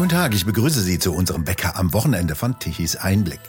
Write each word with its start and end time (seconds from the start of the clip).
Guten 0.00 0.12
Tag, 0.12 0.34
ich 0.34 0.46
begrüße 0.46 0.80
Sie 0.80 0.98
zu 0.98 1.12
unserem 1.12 1.44
Bäcker 1.44 1.76
am 1.76 1.92
Wochenende 1.92 2.34
von 2.34 2.58
Tichys 2.58 2.96
Einblick. 2.96 3.40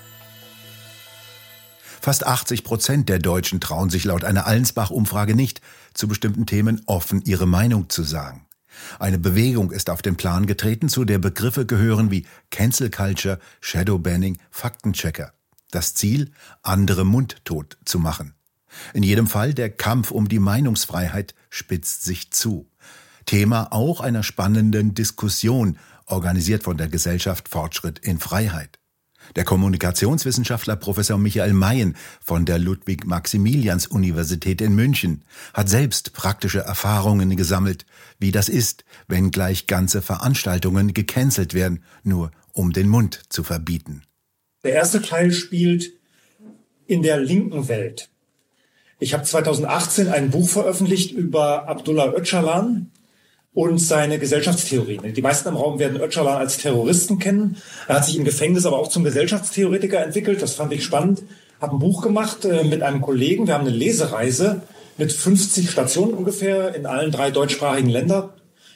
Fast 2.02 2.28
80 2.28 2.66
Prozent 2.66 3.08
der 3.08 3.20
Deutschen 3.20 3.62
trauen 3.62 3.90
sich 3.90 4.04
laut 4.04 4.26
einer 4.26 4.48
Allensbach-Umfrage 4.48 5.34
nicht, 5.34 5.62
zu 5.94 6.10
bestimmten 6.10 6.46
Themen 6.46 6.82
offen 6.88 7.22
ihre 7.22 7.46
Meinung 7.46 7.90
zu 7.90 8.04
sagen. 8.04 8.48
Eine 9.00 9.18
Bewegung 9.18 9.72
ist 9.72 9.90
auf 9.90 10.02
den 10.02 10.18
Plan 10.18 10.46
getreten, 10.46 10.90
zu 10.90 11.06
der 11.06 11.20
Begriffe 11.20 11.66
gehören 11.66 12.12
wie 12.12 12.26
Cancel 12.50 12.90
Culture, 12.90 13.40
Shadowbanning, 13.62 14.38
Faktenchecker. 14.50 15.32
Das 15.70 15.94
Ziel, 15.94 16.32
andere 16.64 17.06
mundtot 17.06 17.78
zu 17.86 17.98
machen. 17.98 18.34
In 18.94 19.04
jedem 19.04 19.28
Fall 19.28 19.54
der 19.54 19.70
Kampf 19.70 20.12
um 20.12 20.28
die 20.28 20.40
Meinungsfreiheit 20.40 21.34
spitzt 21.50 22.04
sich 22.04 22.32
zu. 22.32 22.70
Thema 23.26 23.72
auch 23.72 24.02
einer 24.02 24.24
spannenden 24.24 24.94
Diskussion, 24.94 25.78
organisiert 26.12 26.64
von 26.64 26.78
der 26.78 26.88
Gesellschaft 26.88 27.50
Fortschritt 27.50 28.00
in 28.00 28.20
Freiheit. 28.20 28.82
Der 29.36 29.44
Kommunikationswissenschaftler 29.44 30.76
Professor 30.76 31.18
Michael 31.18 31.54
Mayen 31.54 31.96
von 32.20 32.46
der 32.46 32.60
Ludwig-Maximilians-Universität 32.60 34.62
in 34.62 34.76
München 34.76 35.24
hat 35.54 35.70
selbst 35.70 36.14
praktische 36.14 36.60
Erfahrungen 36.60 37.36
gesammelt, 37.36 37.86
wie 38.20 38.32
das 38.32 38.50
ist, 38.50 38.84
wenn 39.08 39.32
gleich 39.32 39.68
ganze 39.68 40.02
Veranstaltungen 40.02 40.94
gecancelt 40.94 41.54
werden, 41.54 41.84
nur 42.04 42.32
um 42.52 42.74
den 42.74 42.90
Mund 42.90 43.22
zu 43.30 43.44
verbieten. 43.44 44.04
Der 44.64 44.74
erste 44.74 45.02
Teil 45.02 45.32
spielt 45.32 45.92
in 46.88 47.02
der 47.02 47.20
linken 47.20 47.68
Welt. 47.68 48.10
Ich 49.00 49.14
habe 49.14 49.24
2018 49.24 50.10
ein 50.10 50.30
Buch 50.30 50.50
veröffentlicht 50.50 51.12
über 51.12 51.68
Abdullah 51.68 52.14
Öcalan, 52.14 52.92
und 53.54 53.80
seine 53.80 54.18
Gesellschaftstheorien. 54.18 55.14
Die 55.14 55.22
meisten 55.22 55.50
im 55.50 55.58
Raum 55.58 55.78
werden 55.78 56.00
Öcalan 56.00 56.38
als 56.38 56.58
Terroristen 56.58 57.20
kennen. 57.20 57.58
Er 57.88 57.96
hat 57.96 58.06
sich 58.06 58.18
im 58.18 58.24
Gefängnis 58.24 58.66
aber 58.66 58.80
auch 58.80 58.88
zum 58.88 59.04
Gesellschaftstheoretiker 59.04 60.04
entwickelt. 60.04 60.42
Das 60.42 60.54
fand 60.54 60.72
ich 60.72 60.84
spannend. 60.84 61.24
Habe 61.60 61.76
ein 61.76 61.80
Buch 61.80 62.02
gemacht 62.02 62.46
äh, 62.46 62.64
mit 62.64 62.82
einem 62.82 63.02
Kollegen. 63.02 63.48
Wir 63.48 63.56
haben 63.56 63.68
eine 63.68 63.76
Lesereise 63.76 64.62
mit 64.98 65.12
50 65.12 65.70
Stationen 65.70 66.14
ungefähr 66.14 66.74
in 66.76 66.86
allen 66.86 67.12
drei 67.12 67.30
deutschsprachigen 67.30 67.90
Ländern. 67.90 68.30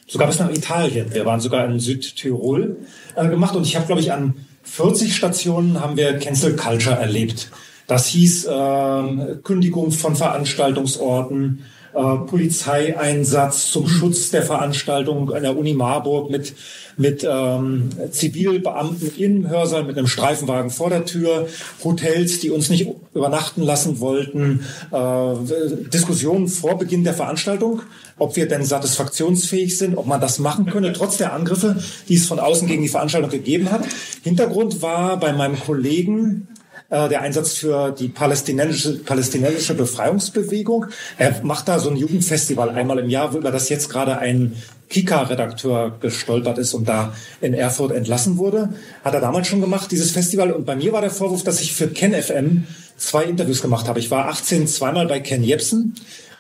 Sogar 0.08 0.28
bis 0.28 0.40
nach 0.40 0.52
Italien. 0.52 1.14
Wir 1.14 1.26
waren 1.26 1.40
sogar 1.40 1.66
in 1.66 1.80
Südtirol 1.80 2.78
äh, 3.16 3.28
gemacht. 3.28 3.56
Und 3.56 3.66
ich 3.66 3.76
habe, 3.76 3.88
glaube 3.88 4.02
ich, 4.02 4.12
an 4.12 4.46
40 4.64 5.16
Stationen 5.16 5.80
haben 5.80 5.96
wir 5.96 6.20
Cancel 6.20 6.56
Culture 6.56 6.96
erlebt. 6.96 7.50
Das 7.88 8.08
hieß 8.08 8.46
äh, 8.46 9.36
Kündigung 9.44 9.92
von 9.92 10.16
Veranstaltungsorten, 10.16 11.66
äh, 11.96 12.18
Polizeieinsatz 12.28 13.72
zum 13.72 13.88
Schutz 13.88 14.30
der 14.32 14.44
Veranstaltung 14.44 15.34
an 15.34 15.44
der 15.44 15.58
Uni 15.58 15.74
Marburg 15.74 16.30
mit, 16.30 16.54
mit 16.98 17.26
ähm, 17.30 17.90
Zivilbeamten 18.12 19.12
im 19.18 19.50
Hörsaal, 19.50 19.84
mit 19.84 19.98
einem 19.98 20.08
Streifenwagen 20.08 20.72
vor 20.72 20.90
der 20.90 21.06
Tür, 21.06 21.48
Hotels, 21.84 22.40
die 22.40 22.52
uns 22.52 22.70
nicht 22.70 22.88
übernachten 23.14 23.62
lassen 23.62 24.00
wollten, 24.00 24.66
äh, 24.92 25.90
Diskussionen 25.94 26.48
vor 26.48 26.78
Beginn 26.78 27.04
der 27.04 27.14
Veranstaltung, 27.14 27.82
ob 28.18 28.36
wir 28.36 28.48
denn 28.48 28.64
satisfaktionsfähig 28.64 29.78
sind, 29.78 29.98
ob 29.98 30.06
man 30.06 30.22
das 30.22 30.40
machen 30.40 30.66
könne, 30.66 30.94
trotz 30.94 31.18
der 31.18 31.34
Angriffe, 31.34 31.78
die 32.10 32.16
es 32.16 32.28
von 32.28 32.40
außen 32.40 32.68
gegen 32.68 32.82
die 32.82 32.90
Veranstaltung 32.90 33.30
gegeben 33.30 33.72
hat. 33.72 33.86
Hintergrund 34.24 34.82
war 34.82 35.20
bei 35.20 35.34
meinem 35.34 35.60
Kollegen, 35.60 36.48
äh, 36.90 37.10
der 37.10 37.22
Einsatz 37.22 37.54
für 37.54 37.92
die 37.92 38.08
palästinensische, 38.08 39.00
palästinensische 39.00 39.74
Befreiungsbewegung. 39.74 40.88
Er 41.18 41.40
macht 41.44 41.68
da 41.68 41.80
so 41.80 41.90
ein 41.90 41.98
Jugendfestival 41.98 42.70
einmal 42.70 43.00
im 43.00 43.10
Jahr, 43.10 43.36
über 43.36 43.52
das 43.52 43.70
jetzt 43.70 43.90
gerade 43.90 44.20
ein 44.20 44.56
Kika-Redakteur 44.90 45.98
gestolpert 46.00 46.58
ist 46.58 46.74
und 46.74 46.88
da 46.88 47.14
in 47.42 47.54
Erfurt 47.54 47.92
entlassen 47.92 48.38
wurde. 48.38 48.70
Hat 49.04 49.14
er 49.14 49.22
damals 49.22 49.48
schon 49.48 49.62
gemacht, 49.62 49.92
dieses 49.92 50.12
Festival. 50.12 50.52
Und 50.52 50.66
bei 50.66 50.76
mir 50.76 50.94
war 50.94 51.02
der 51.02 51.10
Vorwurf, 51.10 51.44
dass 51.44 51.62
ich 51.62 51.74
für 51.74 51.88
Ken 51.88 52.14
FM 52.14 52.66
zwei 52.98 53.24
Interviews 53.24 53.62
gemacht 53.62 53.88
habe. 53.88 54.00
Ich 54.00 54.12
war 54.12 54.30
18 54.30 54.68
zweimal 54.68 55.08
bei 55.08 55.20
Ken 55.20 55.44
Jebsen 55.44 55.96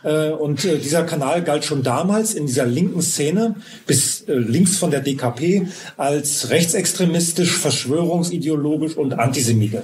und 0.09 0.63
äh, 0.66 0.77
dieser 0.77 1.03
Kanal 1.03 1.43
galt 1.43 1.66
schon 1.66 1.81
damals 1.81 2.33
in 2.33 2.45
dieser 2.45 2.66
linken 2.66 3.01
Szene 3.01 3.55
bis 3.88 4.21
äh, 4.27 4.33
links 4.33 4.77
von 4.77 4.91
der 4.91 4.99
DKP 4.99 5.67
als 5.97 6.49
rechtsextremistisch, 6.49 7.57
verschwörungsideologisch 7.57 8.95
und 8.97 9.13
antisemitisch. 9.17 9.81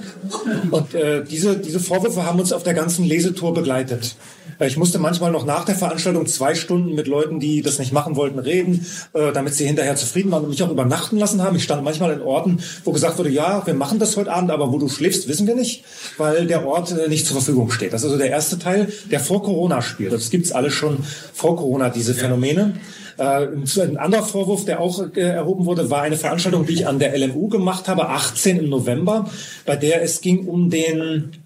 Und 0.70 0.94
äh, 0.94 1.24
diese, 1.24 1.56
diese 1.58 1.80
Vorwürfe 1.80 2.24
haben 2.24 2.38
uns 2.38 2.52
auf 2.52 2.62
der 2.62 2.74
ganzen 2.74 3.04
Lesetour 3.04 3.52
begleitet. 3.52 4.14
Ich 4.60 4.76
musste 4.76 4.98
manchmal 4.98 5.32
noch 5.32 5.44
nach 5.44 5.64
der 5.64 5.74
Veranstaltung 5.74 6.26
zwei 6.26 6.54
Stunden 6.54 6.94
mit 6.94 7.08
Leuten, 7.08 7.40
die 7.40 7.62
das 7.62 7.78
nicht 7.78 7.92
machen 7.92 8.14
wollten, 8.14 8.38
reden, 8.38 8.86
äh, 9.12 9.32
damit 9.32 9.54
sie 9.54 9.66
hinterher 9.66 9.96
zufrieden 9.96 10.30
waren 10.30 10.44
und 10.44 10.50
mich 10.50 10.62
auch 10.62 10.70
übernachten 10.70 11.18
lassen 11.18 11.42
haben. 11.42 11.56
Ich 11.56 11.64
stand 11.64 11.82
manchmal 11.82 12.12
in 12.12 12.22
Orten, 12.22 12.60
wo 12.84 12.92
gesagt 12.92 13.18
wurde, 13.18 13.30
ja, 13.30 13.66
wir 13.66 13.74
machen 13.74 13.98
das 13.98 14.16
heute 14.16 14.32
Abend, 14.32 14.50
aber 14.50 14.72
wo 14.72 14.78
du 14.78 14.88
schläfst, 14.88 15.26
wissen 15.26 15.46
wir 15.46 15.56
nicht, 15.56 15.84
weil 16.16 16.46
der 16.46 16.66
Ort 16.66 16.94
nicht 17.08 17.26
zur 17.26 17.36
Verfügung 17.36 17.70
steht. 17.70 17.92
Das 17.92 18.02
ist 18.02 18.06
also 18.06 18.18
der 18.18 18.30
erste 18.30 18.58
Teil, 18.58 18.92
der 19.10 19.20
vor 19.20 19.42
Corona 19.42 19.82
spielt. 19.82 20.11
Das 20.12 20.30
gibt's 20.30 20.52
alles 20.52 20.72
schon 20.72 20.98
vor 21.32 21.56
Corona, 21.56 21.90
diese 21.90 22.14
Phänomene. 22.14 22.74
Äh, 23.18 23.46
ein 23.80 23.96
anderer 23.96 24.22
Vorwurf, 24.22 24.64
der 24.64 24.80
auch 24.80 25.04
äh, 25.14 25.20
erhoben 25.20 25.66
wurde, 25.66 25.90
war 25.90 26.02
eine 26.02 26.16
Veranstaltung, 26.16 26.66
die 26.66 26.74
ich 26.74 26.86
an 26.86 26.98
der 26.98 27.16
LMU 27.16 27.48
gemacht 27.48 27.88
habe, 27.88 28.08
18 28.08 28.58
im 28.58 28.68
November, 28.70 29.30
bei 29.66 29.76
der 29.76 30.02
es 30.02 30.20
ging 30.20 30.46
um 30.46 30.70
den 30.70 31.41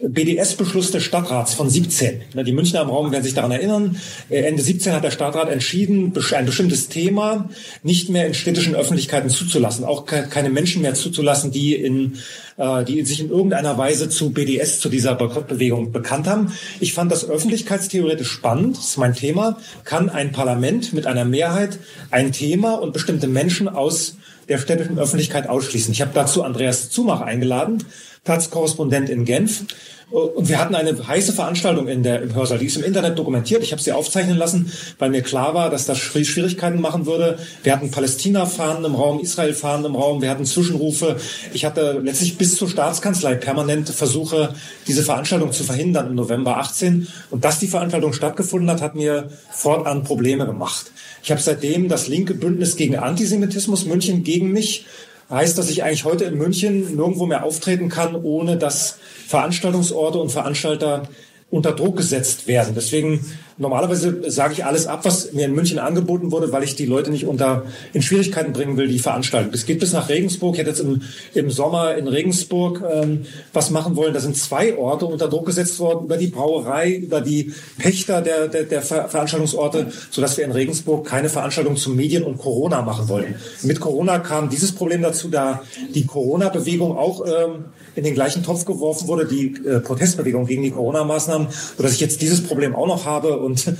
BDS-Beschluss 0.00 0.92
des 0.92 1.02
Stadtrats 1.02 1.54
von 1.54 1.68
17. 1.68 2.20
Die 2.46 2.52
Münchner 2.52 2.82
im 2.82 2.88
Raum 2.88 3.10
werden 3.10 3.24
sich 3.24 3.34
daran 3.34 3.50
erinnern. 3.50 4.00
Äh, 4.30 4.42
Ende 4.42 4.62
17 4.62 4.92
hat 4.92 5.02
der 5.02 5.10
Stadtrat 5.10 5.50
entschieden, 5.50 6.12
ein 6.32 6.46
bestimmtes 6.46 6.88
Thema 6.88 7.48
nicht 7.82 8.08
mehr 8.08 8.26
in 8.26 8.34
städtischen 8.34 8.76
Öffentlichkeiten 8.76 9.28
zuzulassen, 9.28 9.84
auch 9.84 10.06
keine 10.06 10.50
Menschen 10.50 10.82
mehr 10.82 10.94
zuzulassen, 10.94 11.50
die 11.50 11.74
in 11.74 12.18
äh, 12.58 12.84
die 12.84 13.04
sich 13.04 13.20
in 13.20 13.30
irgendeiner 13.30 13.78
Weise 13.78 14.08
zu 14.08 14.30
BDS, 14.30 14.80
zu 14.80 14.88
dieser 14.88 15.14
Boykottbewegung 15.14 15.92
bekannt 15.92 16.26
haben. 16.26 16.52
Ich 16.80 16.92
fand 16.92 17.10
das 17.10 17.28
öffentlichkeitstheoretisch 17.28 18.30
spannend, 18.30 18.76
das 18.76 18.90
ist 18.90 18.98
mein 18.98 19.14
Thema. 19.14 19.58
Kann 19.84 20.10
ein 20.10 20.32
Parlament 20.32 20.92
mit 20.92 21.06
einer 21.06 21.24
Mehrheit 21.24 21.78
ein 22.10 22.32
Thema 22.32 22.74
und 22.74 22.92
bestimmte 22.92 23.26
Menschen 23.26 23.68
aus 23.68 24.16
der 24.48 24.58
städtischen 24.58 24.98
Öffentlichkeit 24.98 25.48
ausschließen? 25.48 25.92
Ich 25.92 26.00
habe 26.00 26.10
dazu 26.14 26.42
Andreas 26.42 26.90
Zumach 26.90 27.20
eingeladen, 27.20 27.84
Taz-Korrespondent 28.24 29.08
in 29.08 29.24
Genf. 29.24 29.64
Und 30.10 30.48
wir 30.48 30.58
hatten 30.58 30.74
eine 30.74 31.06
heiße 31.06 31.34
Veranstaltung 31.34 31.86
in 31.86 32.02
der, 32.02 32.22
im 32.22 32.34
Hörsaal. 32.34 32.58
Die 32.58 32.64
ist 32.64 32.76
im 32.76 32.84
Internet 32.84 33.18
dokumentiert. 33.18 33.62
Ich 33.62 33.72
habe 33.72 33.82
sie 33.82 33.92
aufzeichnen 33.92 34.38
lassen, 34.38 34.72
weil 34.98 35.10
mir 35.10 35.20
klar 35.20 35.52
war, 35.52 35.68
dass 35.68 35.84
das 35.84 35.98
Schwierigkeiten 35.98 36.80
machen 36.80 37.04
würde. 37.04 37.38
Wir 37.62 37.74
hatten 37.74 37.90
Palästina-Fahnen 37.90 38.86
im 38.86 38.94
Raum, 38.94 39.20
Israel-Fahnen 39.20 39.84
im 39.84 39.96
Raum. 39.96 40.22
Wir 40.22 40.30
hatten 40.30 40.46
Zwischenrufe. 40.46 41.16
Ich 41.52 41.66
hatte 41.66 42.00
letztlich 42.02 42.38
bis 42.38 42.56
zur 42.56 42.70
Staatskanzlei 42.70 43.34
permanent 43.34 43.90
Versuche, 43.90 44.54
diese 44.86 45.02
Veranstaltung 45.02 45.52
zu 45.52 45.62
verhindern 45.62 46.06
im 46.06 46.14
November 46.14 46.56
18. 46.56 47.06
Und 47.30 47.44
dass 47.44 47.58
die 47.58 47.68
Veranstaltung 47.68 48.14
stattgefunden 48.14 48.70
hat, 48.70 48.80
hat 48.80 48.94
mir 48.94 49.28
fortan 49.50 50.04
Probleme 50.04 50.46
gemacht. 50.46 50.90
Ich 51.22 51.30
habe 51.30 51.42
seitdem 51.42 51.90
das 51.90 52.08
linke 52.08 52.32
Bündnis 52.32 52.76
gegen 52.76 52.96
Antisemitismus 52.96 53.84
München 53.84 54.24
gegen 54.24 54.52
mich 54.52 54.86
heißt, 55.30 55.58
dass 55.58 55.70
ich 55.70 55.82
eigentlich 55.84 56.04
heute 56.04 56.24
in 56.24 56.38
München 56.38 56.96
nirgendwo 56.96 57.26
mehr 57.26 57.44
auftreten 57.44 57.88
kann, 57.88 58.16
ohne 58.16 58.56
dass 58.56 58.98
Veranstaltungsorte 59.26 60.18
und 60.18 60.30
Veranstalter 60.30 61.08
unter 61.50 61.72
Druck 61.72 61.96
gesetzt 61.96 62.46
werden. 62.46 62.74
Deswegen 62.74 63.24
normalerweise 63.58 64.30
sage 64.30 64.52
ich 64.52 64.64
alles 64.64 64.86
ab, 64.86 65.00
was 65.04 65.32
mir 65.32 65.46
in 65.46 65.54
München 65.54 65.78
angeboten 65.78 66.30
wurde, 66.30 66.52
weil 66.52 66.62
ich 66.62 66.76
die 66.76 66.86
Leute 66.86 67.10
nicht 67.10 67.26
unter 67.26 67.64
in 67.92 68.02
Schwierigkeiten 68.02 68.52
bringen 68.52 68.76
will, 68.76 68.86
die 68.86 68.98
veranstalten. 68.98 69.50
Es 69.52 69.66
geht 69.66 69.80
bis 69.80 69.92
nach 69.92 70.08
Regensburg. 70.08 70.54
Ich 70.54 70.60
hätte 70.60 70.70
jetzt 70.70 70.80
im, 70.80 71.02
im 71.34 71.50
Sommer 71.50 71.96
in 71.96 72.06
Regensburg 72.06 72.82
ähm, 72.88 73.26
was 73.52 73.70
machen 73.70 73.96
wollen. 73.96 74.14
Da 74.14 74.20
sind 74.20 74.36
zwei 74.36 74.76
Orte 74.76 75.06
unter 75.06 75.28
Druck 75.28 75.46
gesetzt 75.46 75.80
worden 75.80 76.04
über 76.04 76.18
die 76.18 76.28
Brauerei, 76.28 76.92
über 76.92 77.20
die 77.20 77.52
Pächter 77.78 78.20
der, 78.20 78.48
der, 78.48 78.64
der 78.64 78.82
Veranstaltungsorte, 78.82 79.86
sodass 80.10 80.36
wir 80.36 80.44
in 80.44 80.52
Regensburg 80.52 81.06
keine 81.06 81.28
Veranstaltung 81.30 81.76
zu 81.76 81.90
Medien 81.90 82.22
und 82.24 82.38
Corona 82.38 82.82
machen 82.82 83.08
wollten. 83.08 83.34
Mit 83.62 83.80
Corona 83.80 84.18
kam 84.18 84.50
dieses 84.50 84.72
Problem 84.72 85.02
dazu, 85.02 85.28
da 85.28 85.62
die 85.94 86.06
Corona-Bewegung 86.06 86.96
auch 86.96 87.24
ähm, 87.26 87.64
in 87.96 88.04
den 88.04 88.14
gleichen 88.14 88.44
Topf 88.44 88.64
geworfen 88.64 89.08
wurde, 89.08 89.26
die 89.26 89.54
äh, 89.66 89.80
Protestbewegung 89.80 90.46
gegen 90.46 90.62
die 90.62 90.70
Corona-Maßnahmen, 90.70 91.37
sodass 91.76 91.92
ich 91.92 92.00
jetzt 92.00 92.20
dieses 92.22 92.42
Problem 92.42 92.74
auch 92.74 92.86
noch 92.86 93.04
habe 93.04 93.38
und 93.38 93.66
äh, 93.66 93.74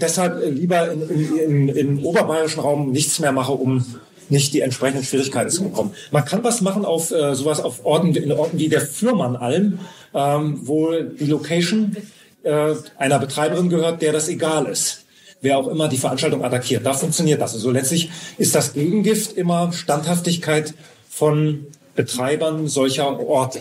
deshalb 0.00 0.42
lieber 0.50 0.90
im 0.90 2.04
oberbayerischen 2.04 2.60
Raum 2.60 2.90
nichts 2.90 3.18
mehr 3.20 3.32
mache, 3.32 3.52
um 3.52 3.84
nicht 4.28 4.54
die 4.54 4.60
entsprechenden 4.60 5.04
Schwierigkeiten 5.04 5.50
zu 5.50 5.64
bekommen. 5.64 5.92
Man 6.10 6.24
kann 6.24 6.42
was 6.42 6.60
machen 6.60 6.84
auf 6.84 7.10
äh, 7.10 7.34
sowas 7.34 7.60
auf 7.60 7.84
Orten, 7.84 8.14
in 8.14 8.32
Orten 8.32 8.58
wie 8.58 8.68
der 8.68 8.80
Fürmannalm, 8.80 9.78
ähm, 10.14 10.60
wo 10.62 10.92
die 10.92 11.26
Location 11.26 11.96
äh, 12.42 12.74
einer 12.96 13.18
Betreiberin 13.18 13.68
gehört, 13.68 14.02
der 14.02 14.12
das 14.12 14.28
egal 14.28 14.66
ist 14.66 15.04
wer 15.44 15.58
auch 15.58 15.68
immer 15.68 15.88
die 15.88 15.98
Veranstaltung 15.98 16.42
attackiert. 16.42 16.84
Da 16.84 16.94
funktioniert 16.94 17.40
das. 17.40 17.54
Also 17.54 17.70
letztlich 17.70 18.10
ist 18.38 18.54
das 18.54 18.72
Gegengift 18.72 19.36
immer 19.36 19.72
Standhaftigkeit 19.72 20.74
von 21.08 21.66
Betreibern 21.94 22.66
solcher 22.66 23.20
Orte. 23.20 23.60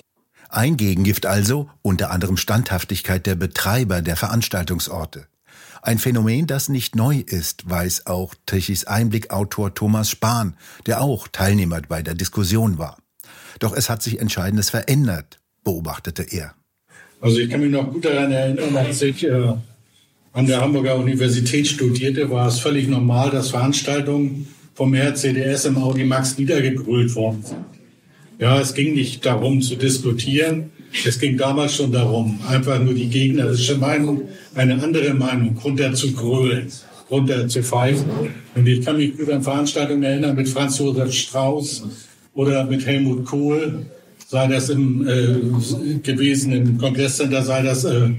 Ein 0.54 0.78
Gegengift 0.78 1.26
also, 1.26 1.68
unter 1.82 2.12
anderem 2.12 2.38
Standhaftigkeit 2.38 3.26
der 3.26 3.34
Betreiber 3.34 4.04
der 4.04 4.16
Veranstaltungsorte. 4.16 5.26
Ein 5.82 5.98
Phänomen, 5.98 6.46
das 6.46 6.70
nicht 6.70 6.96
neu 6.96 7.24
ist, 7.26 7.68
weiß 7.68 8.06
auch 8.06 8.36
Tichys 8.46 8.86
Einblickautor 8.86 9.74
Thomas 9.74 10.12
Spahn, 10.12 10.56
der 10.86 11.02
auch 11.02 11.28
Teilnehmer 11.28 11.82
bei 11.82 12.04
der 12.04 12.14
Diskussion 12.14 12.78
war. 12.78 13.00
Doch 13.58 13.76
es 13.76 13.90
hat 13.90 14.04
sich 14.04 14.20
Entscheidendes 14.20 14.70
verändert, 14.70 15.40
beobachtete 15.64 16.22
er. 16.22 16.54
Also 17.20 17.40
ich 17.40 17.50
kann 17.50 17.62
mich 17.62 17.72
noch 17.72 17.92
gut 17.92 18.06
daran 18.06 18.32
erinnern, 18.32 18.78
als 18.78 19.02
ich 19.02 19.24
äh, 19.24 19.54
an 20.34 20.46
der 20.46 20.62
Hamburger 20.62 20.98
Universität 20.98 21.68
studierte, 21.68 22.30
war 22.30 22.48
es 22.48 22.60
völlig 22.60 22.88
normal, 22.88 23.32
dass 23.32 23.50
Veranstaltungen 23.50 24.54
vom 24.76 24.94
RCDS 24.94 25.66
im 25.66 25.80
Audi 25.80 26.04
Max 26.04 26.38
niedergegrölt 26.38 27.16
worden 27.16 27.42
sind. 27.42 27.73
Ja, 28.40 28.60
es 28.60 28.74
ging 28.74 28.96
nicht 28.96 29.26
darum 29.26 29.62
zu 29.62 29.76
diskutieren. 29.76 30.72
Es 31.06 31.20
ging 31.20 31.38
damals 31.38 31.76
schon 31.76 31.92
darum, 31.92 32.40
einfach 32.48 32.80
nur 32.80 32.94
die 32.94 33.08
gegnerische 33.08 33.78
Meinung, 33.78 34.24
eine 34.54 34.82
andere 34.82 35.14
Meinung 35.14 35.58
runter 35.64 35.94
zu 35.94 36.12
grölen, 36.14 36.68
runter 37.10 37.48
zu 37.48 37.64
pfeifen. 37.64 38.06
Und 38.56 38.68
ich 38.68 38.86
kann 38.86 38.98
mich 38.98 39.16
über 39.16 39.42
Veranstaltungen 39.42 40.04
erinnern 40.04 40.36
mit 40.36 40.48
Franz 40.50 40.78
Josef 40.78 41.12
Strauß 41.14 41.84
oder 42.36 42.66
mit 42.66 42.86
Helmut 42.86 43.26
Kohl, 43.26 43.86
sei 44.28 44.48
das 44.48 44.70
im 44.70 45.08
äh, 45.08 46.00
gewesen 46.04 46.54
im 46.54 46.78
Kongresscenter, 46.78 47.44
sei 47.44 47.64
das 47.64 47.86
äh, 47.86 48.10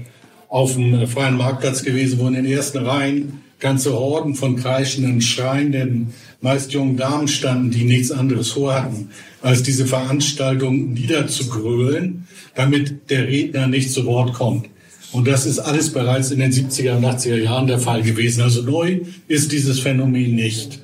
auf 0.49 0.73
dem 0.73 1.07
freien 1.07 1.37
Marktplatz 1.37 1.83
gewesen, 1.83 2.19
wo 2.19 2.27
in 2.27 2.33
den 2.33 2.45
ersten 2.45 2.79
Reihen 2.79 3.41
ganze 3.59 3.93
Horden 3.93 4.35
von 4.35 4.55
kreischenden, 4.57 5.21
schreienden, 5.21 6.13
meist 6.41 6.73
jungen 6.73 6.97
Damen 6.97 7.27
standen, 7.27 7.71
die 7.71 7.83
nichts 7.83 8.11
anderes 8.11 8.51
vorhatten, 8.51 9.09
als 9.41 9.63
diese 9.63 9.85
Veranstaltung 9.85 10.93
niederzugrölen, 10.93 12.27
damit 12.55 13.09
der 13.09 13.27
Redner 13.27 13.67
nicht 13.67 13.91
zu 13.91 14.05
Wort 14.05 14.33
kommt. 14.33 14.69
Und 15.11 15.27
das 15.27 15.45
ist 15.45 15.59
alles 15.59 15.91
bereits 15.91 16.31
in 16.31 16.39
den 16.39 16.51
70er 16.51 16.97
und 16.97 17.05
80er 17.05 17.37
Jahren 17.37 17.67
der 17.67 17.79
Fall 17.79 18.01
gewesen. 18.01 18.41
Also 18.41 18.63
neu 18.63 19.01
ist 19.27 19.51
dieses 19.51 19.79
Phänomen 19.79 20.35
nicht. 20.35 20.79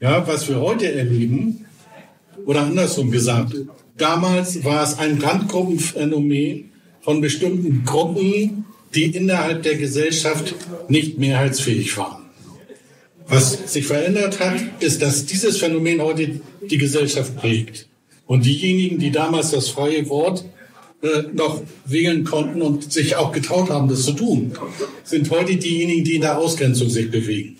Ja, 0.00 0.26
was 0.26 0.48
wir 0.48 0.60
heute 0.60 0.92
erleben, 0.92 1.64
oder 2.44 2.62
andersrum 2.62 3.10
gesagt, 3.10 3.54
damals 3.96 4.64
war 4.64 4.82
es 4.82 4.98
ein 4.98 5.18
Randgruppenphänomen 5.18 6.70
von 7.00 7.20
bestimmten 7.20 7.84
Gruppen, 7.84 8.64
die 8.94 9.04
innerhalb 9.04 9.62
der 9.62 9.76
Gesellschaft 9.76 10.54
nicht 10.88 11.18
mehrheitsfähig 11.18 11.96
waren. 11.96 12.21
Was 13.32 13.72
sich 13.72 13.86
verändert 13.86 14.40
hat, 14.40 14.60
ist, 14.80 15.00
dass 15.00 15.24
dieses 15.24 15.56
Phänomen 15.56 16.02
heute 16.02 16.42
die 16.70 16.76
Gesellschaft 16.76 17.34
prägt. 17.34 17.88
Und 18.26 18.44
diejenigen, 18.44 18.98
die 18.98 19.10
damals 19.10 19.52
das 19.52 19.70
freie 19.70 20.06
Wort 20.10 20.44
äh, 21.02 21.22
noch 21.32 21.62
wählen 21.86 22.24
konnten 22.24 22.60
und 22.60 22.92
sich 22.92 23.16
auch 23.16 23.32
getraut 23.32 23.70
haben, 23.70 23.88
das 23.88 24.02
zu 24.02 24.12
tun, 24.12 24.52
sind 25.02 25.30
heute 25.30 25.56
diejenigen, 25.56 26.04
die 26.04 26.16
in 26.16 26.20
der 26.20 26.36
Ausgrenzung 26.36 26.90
sich 26.90 27.10
bewegen. 27.10 27.56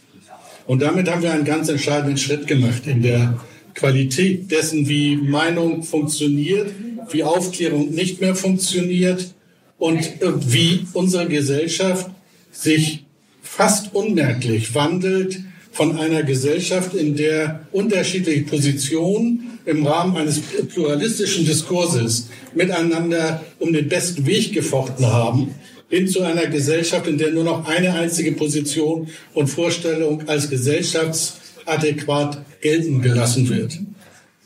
Und 0.67 0.83
damit 0.83 1.09
haben 1.09 1.23
wir 1.23 1.33
einen 1.33 1.47
ganz 1.47 1.71
entscheidenden 1.71 2.19
Schritt 2.19 2.47
gemacht 2.47 2.87
in 2.87 3.01
der 3.01 3.41
Qualität 3.75 4.51
dessen, 4.51 4.91
wie 4.91 5.17
Meinung 5.17 5.85
funktioniert, 5.85 6.71
wie 7.11 7.25
Aufklärung 7.25 7.93
nicht 7.93 8.21
mehr 8.21 8.35
funktioniert 8.35 9.33
und 9.79 10.01
äh, 10.21 10.53
wie 10.53 10.87
unsere 10.93 11.29
Gesellschaft 11.29 12.11
sich 12.51 13.05
fast 13.41 13.95
unmerklich 13.95 14.75
wandelt 14.75 15.41
von 15.73 15.99
einer 15.99 16.23
Gesellschaft, 16.23 16.95
in 16.95 17.17
der 17.17 17.67
unterschiedliche 17.73 18.43
Positionen 18.43 19.59
im 19.65 19.87
Rahmen 19.87 20.17
eines 20.17 20.41
pluralistischen 20.41 21.45
Diskurses 21.47 22.29
miteinander 22.55 23.43
um 23.59 23.73
den 23.73 23.89
besten 23.89 24.27
Weg 24.27 24.53
gefochten 24.53 25.07
haben, 25.07 25.55
hin 25.89 26.09
zu 26.09 26.23
einer 26.23 26.47
Gesellschaft, 26.47 27.07
in 27.07 27.19
der 27.19 27.33
nur 27.33 27.45
noch 27.45 27.67
eine 27.67 27.95
einzige 27.95 28.33
Position 28.33 29.09
und 29.35 29.49
Vorstellung 29.49 30.29
als 30.29 30.49
gesellschaftsadäquat 30.51 32.45
gelten 32.61 33.03
gelassen 33.03 33.49
wird. 33.49 33.79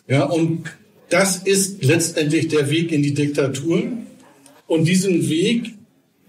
Ja, 0.08 0.24
und 0.24 0.64
das 1.08 1.38
ist 1.38 1.84
letztendlich 1.84 2.48
der 2.48 2.70
Weg 2.70 2.92
in 2.92 3.02
die 3.02 3.14
Diktatur. 3.14 3.82
Und 4.66 4.84
diesen 4.86 5.28
Weg, 5.28 5.74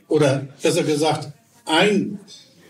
oder 0.08 0.48
besser 0.62 0.84
gesagt, 0.84 1.30
ein 1.66 2.20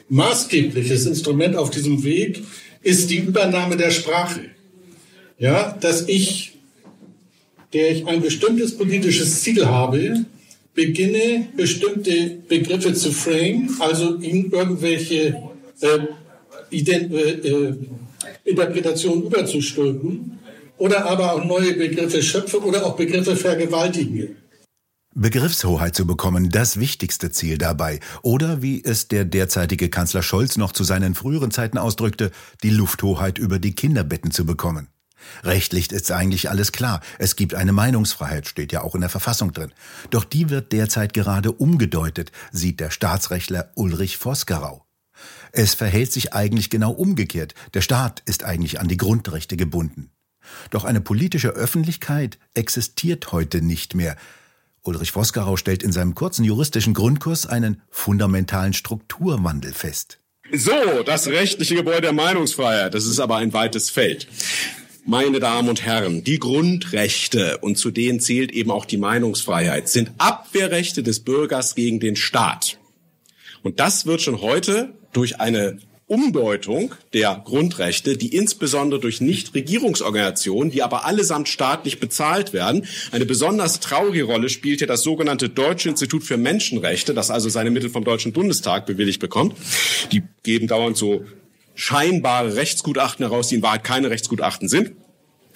maßgebliches 0.10 1.06
Instrument 1.06 1.56
auf 1.56 1.70
diesem 1.70 2.04
Weg 2.04 2.44
ist 2.82 3.10
die 3.10 3.18
Übernahme 3.18 3.78
der 3.78 3.92
Sprache. 3.92 4.42
Ja, 5.40 5.78
dass 5.80 6.08
ich, 6.08 6.54
der 7.74 7.92
ich 7.92 8.08
ein 8.08 8.22
bestimmtes 8.22 8.78
politisches 8.78 9.42
Ziel 9.42 9.66
habe, 9.66 10.26
beginne, 10.74 11.48
bestimmte 11.56 12.38
Begriffe 12.48 12.94
zu 12.94 13.12
frame, 13.12 13.70
also 13.80 14.18
ihnen 14.20 14.52
irgendwelche 14.52 15.36
äh, 15.82 16.00
Ident 16.70 17.14
äh, 17.14 17.32
äh 17.48 17.76
Interpretationen 18.44 19.24
überzustülpen 19.24 20.40
oder 20.78 21.06
aber 21.06 21.34
auch 21.34 21.44
neue 21.44 21.74
Begriffe 21.74 22.24
schöpfe 22.24 22.60
oder 22.62 22.86
auch 22.86 22.96
Begriffe 22.96 23.36
vergewaltige. 23.36 24.36
Begriffshoheit 25.20 25.96
zu 25.96 26.06
bekommen, 26.06 26.50
das 26.50 26.80
wichtigste 26.80 27.32
Ziel 27.32 27.58
dabei. 27.58 28.00
Oder 28.22 28.62
wie 28.62 28.84
es 28.84 29.08
der 29.08 29.26
derzeitige 29.26 29.90
Kanzler 29.90 30.22
Scholz 30.22 30.58
noch 30.58 30.72
zu 30.72 30.84
seinen 30.84 31.16
früheren 31.16 31.50
Zeiten 31.50 31.80
ausdrückte, 31.80 32.32
die 32.62 32.70
Lufthoheit 32.70 33.40
über 33.40 33.58
die 33.58 33.74
Kinderbetten 33.74 34.30
zu 34.30 34.46
bekommen. 34.46 34.90
Rechtlich 35.44 35.92
ist 35.92 36.12
eigentlich 36.12 36.52
alles 36.52 36.72
klar. 36.72 37.02
Es 37.18 37.36
gibt 37.36 37.56
eine 37.56 37.72
Meinungsfreiheit, 37.72 38.48
steht 38.48 38.72
ja 38.72 38.82
auch 38.82 38.94
in 38.94 39.02
der 39.02 39.10
Verfassung 39.10 39.54
drin. 39.54 39.74
Doch 40.12 40.24
die 40.24 40.52
wird 40.52 40.72
derzeit 40.72 41.14
gerade 41.14 41.52
umgedeutet, 41.52 42.32
sieht 42.52 42.80
der 42.80 42.92
Staatsrechtler 42.92 43.72
Ulrich 43.74 44.18
Vosgerau. 44.18 44.86
Es 45.52 45.74
verhält 45.74 46.12
sich 46.12 46.34
eigentlich 46.34 46.70
genau 46.70 46.92
umgekehrt. 46.92 47.56
Der 47.74 47.82
Staat 47.82 48.22
ist 48.26 48.44
eigentlich 48.44 48.80
an 48.80 48.88
die 48.88 48.98
Grundrechte 48.98 49.58
gebunden. 49.58 50.12
Doch 50.70 50.86
eine 50.86 51.02
politische 51.02 51.50
Öffentlichkeit 51.50 52.38
existiert 52.54 53.32
heute 53.32 53.64
nicht 53.64 53.96
mehr. 53.96 54.16
Ulrich 54.88 55.12
Vosgerau 55.12 55.58
stellt 55.58 55.84
in 55.84 55.92
seinem 55.92 56.16
kurzen 56.16 56.44
juristischen 56.44 56.94
Grundkurs 56.94 57.46
einen 57.46 57.82
fundamentalen 57.90 58.74
Strukturwandel 58.74 59.74
fest. 59.74 60.20
So, 60.52 61.04
das 61.06 61.28
rechtliche 61.28 61.76
Gebäude 61.76 62.02
der 62.02 62.14
Meinungsfreiheit, 62.14 62.94
das 62.94 63.06
ist 63.06 63.20
aber 63.20 63.36
ein 63.36 63.52
weites 63.52 63.90
Feld. 63.90 64.28
Meine 65.06 65.40
Damen 65.40 65.70
und 65.70 65.86
Herren, 65.86 66.24
die 66.24 66.40
Grundrechte, 66.40 67.58
und 67.60 67.78
zu 67.78 67.92
denen 67.92 68.20
zählt 68.20 68.52
eben 68.52 68.72
auch 68.72 68.86
die 68.86 68.98
Meinungsfreiheit, 68.98 69.88
sind 69.90 70.12
Abwehrrechte 70.18 71.04
des 71.04 71.22
Bürgers 71.22 71.76
gegen 71.76 72.00
den 72.00 72.16
Staat. 72.16 72.78
Und 73.64 73.80
das 73.80 74.06
wird 74.06 74.22
schon 74.22 74.42
heute 74.42 74.94
durch 75.14 75.40
eine 75.40 75.80
Umdeutung 76.08 76.96
der 77.14 77.42
Grundrechte, 77.44 78.16
die 78.16 78.34
insbesondere 78.34 79.02
durch 79.02 79.20
Nichtregierungsorganisationen, 79.20 80.72
die 80.72 80.82
aber 80.82 81.06
allesamt 81.06 81.50
staatlich 81.50 82.00
bezahlt 82.00 82.54
werden, 82.54 82.88
eine 83.12 83.26
besonders 83.26 83.82
traurige 83.82 84.24
Rolle 84.24 84.48
spielt 84.48 84.80
ja 84.80 84.88
das 84.88 85.04
sogenannte 85.04 85.50
Deutsche 85.50 85.90
Institut 85.90 86.24
für 86.24 86.38
Menschenrechte, 86.38 87.14
das 87.14 87.30
also 87.30 87.50
seine 87.50 87.72
Mittel 87.72 87.90
vom 87.90 88.06
Deutschen 88.06 88.32
Bundestag 88.32 88.86
bewilligt 88.86 89.20
bekommt. 89.20 89.56
Die 90.14 90.24
geben 90.44 90.68
dauernd 90.68 90.96
so 90.96 91.26
scheinbare 91.76 92.56
Rechtsgutachten 92.56 93.28
heraus, 93.28 93.50
die 93.50 93.56
in 93.56 93.62
Wahrheit 93.62 93.84
keine 93.84 94.10
Rechtsgutachten 94.10 94.70
sind 94.70 94.94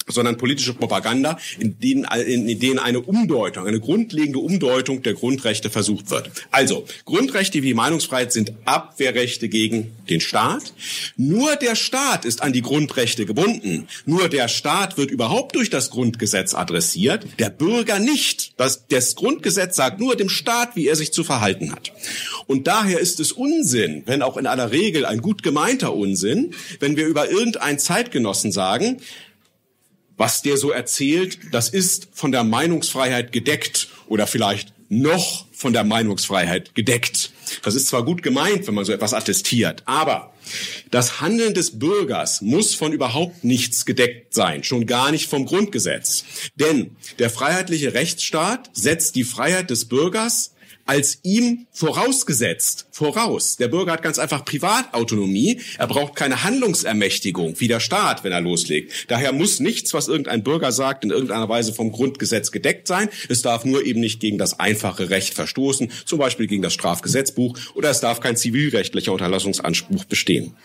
sondern 0.07 0.37
politische 0.37 0.73
Propaganda, 0.73 1.37
in 1.59 1.79
denen, 1.79 2.05
in 2.25 2.59
denen 2.59 2.79
eine 2.79 2.99
Umdeutung, 2.99 3.67
eine 3.67 3.79
grundlegende 3.79 4.39
Umdeutung 4.39 5.03
der 5.03 5.13
Grundrechte 5.13 5.69
versucht 5.69 6.09
wird. 6.09 6.31
Also, 6.51 6.85
Grundrechte 7.05 7.63
wie 7.63 7.73
Meinungsfreiheit 7.73 8.31
sind 8.31 8.53
Abwehrrechte 8.65 9.49
gegen 9.49 9.91
den 10.09 10.21
Staat. 10.21 10.73
Nur 11.17 11.55
der 11.55 11.75
Staat 11.75 12.25
ist 12.25 12.41
an 12.41 12.53
die 12.53 12.61
Grundrechte 12.61 13.25
gebunden. 13.25 13.87
Nur 14.05 14.29
der 14.29 14.47
Staat 14.47 14.97
wird 14.97 15.11
überhaupt 15.11 15.55
durch 15.55 15.69
das 15.69 15.89
Grundgesetz 15.89 16.53
adressiert, 16.53 17.25
der 17.39 17.49
Bürger 17.49 17.99
nicht. 17.99 18.53
Das, 18.57 18.87
das 18.87 19.15
Grundgesetz 19.15 19.75
sagt 19.75 19.99
nur 19.99 20.15
dem 20.15 20.29
Staat, 20.29 20.75
wie 20.75 20.87
er 20.87 20.95
sich 20.95 21.13
zu 21.13 21.23
verhalten 21.23 21.71
hat. 21.71 21.91
Und 22.47 22.67
daher 22.67 22.99
ist 22.99 23.19
es 23.19 23.31
Unsinn, 23.31 24.03
wenn 24.05 24.21
auch 24.21 24.37
in 24.37 24.47
aller 24.47 24.71
Regel 24.71 25.05
ein 25.05 25.21
gut 25.21 25.43
gemeinter 25.43 25.93
Unsinn, 25.93 26.53
wenn 26.79 26.97
wir 26.97 27.07
über 27.07 27.29
irgendeinen 27.29 27.79
Zeitgenossen 27.79 28.51
sagen, 28.51 29.01
was 30.21 30.43
der 30.43 30.55
so 30.55 30.69
erzählt, 30.69 31.39
das 31.51 31.69
ist 31.69 32.09
von 32.13 32.31
der 32.31 32.43
Meinungsfreiheit 32.43 33.31
gedeckt 33.31 33.87
oder 34.05 34.27
vielleicht 34.27 34.71
noch 34.87 35.47
von 35.51 35.73
der 35.73 35.83
Meinungsfreiheit 35.83 36.75
gedeckt. 36.75 37.31
Das 37.63 37.73
ist 37.73 37.87
zwar 37.87 38.05
gut 38.05 38.21
gemeint, 38.21 38.67
wenn 38.67 38.75
man 38.75 38.85
so 38.85 38.91
etwas 38.91 39.15
attestiert, 39.15 39.81
aber 39.87 40.31
das 40.91 41.21
Handeln 41.21 41.55
des 41.55 41.79
Bürgers 41.79 42.41
muss 42.41 42.75
von 42.75 42.93
überhaupt 42.93 43.43
nichts 43.43 43.87
gedeckt 43.87 44.35
sein, 44.35 44.63
schon 44.63 44.85
gar 44.85 45.09
nicht 45.09 45.27
vom 45.27 45.47
Grundgesetz. 45.47 46.23
Denn 46.53 46.95
der 47.17 47.31
freiheitliche 47.31 47.95
Rechtsstaat 47.95 48.69
setzt 48.73 49.15
die 49.15 49.23
Freiheit 49.23 49.71
des 49.71 49.85
Bürgers 49.85 50.53
als 50.91 51.19
ihm 51.23 51.67
vorausgesetzt, 51.71 52.85
voraus. 52.91 53.55
Der 53.55 53.69
Bürger 53.69 53.93
hat 53.93 54.03
ganz 54.03 54.19
einfach 54.19 54.43
Privatautonomie. 54.43 55.61
Er 55.77 55.87
braucht 55.87 56.15
keine 56.15 56.43
Handlungsermächtigung 56.43 57.61
wie 57.61 57.69
der 57.69 57.79
Staat, 57.79 58.25
wenn 58.25 58.33
er 58.33 58.41
loslegt. 58.41 59.05
Daher 59.07 59.31
muss 59.31 59.61
nichts, 59.61 59.93
was 59.93 60.09
irgendein 60.09 60.43
Bürger 60.43 60.73
sagt, 60.73 61.05
in 61.05 61.11
irgendeiner 61.11 61.47
Weise 61.47 61.71
vom 61.71 61.93
Grundgesetz 61.93 62.51
gedeckt 62.51 62.89
sein. 62.89 63.07
Es 63.29 63.41
darf 63.41 63.63
nur 63.63 63.85
eben 63.85 64.01
nicht 64.01 64.19
gegen 64.19 64.37
das 64.37 64.59
einfache 64.59 65.09
Recht 65.09 65.33
verstoßen, 65.33 65.89
zum 66.03 66.19
Beispiel 66.19 66.47
gegen 66.47 66.61
das 66.61 66.73
Strafgesetzbuch, 66.73 67.57
oder 67.73 67.89
es 67.89 68.01
darf 68.01 68.19
kein 68.19 68.35
zivilrechtlicher 68.35 69.13
Unterlassungsanspruch 69.13 70.03
bestehen. 70.03 70.57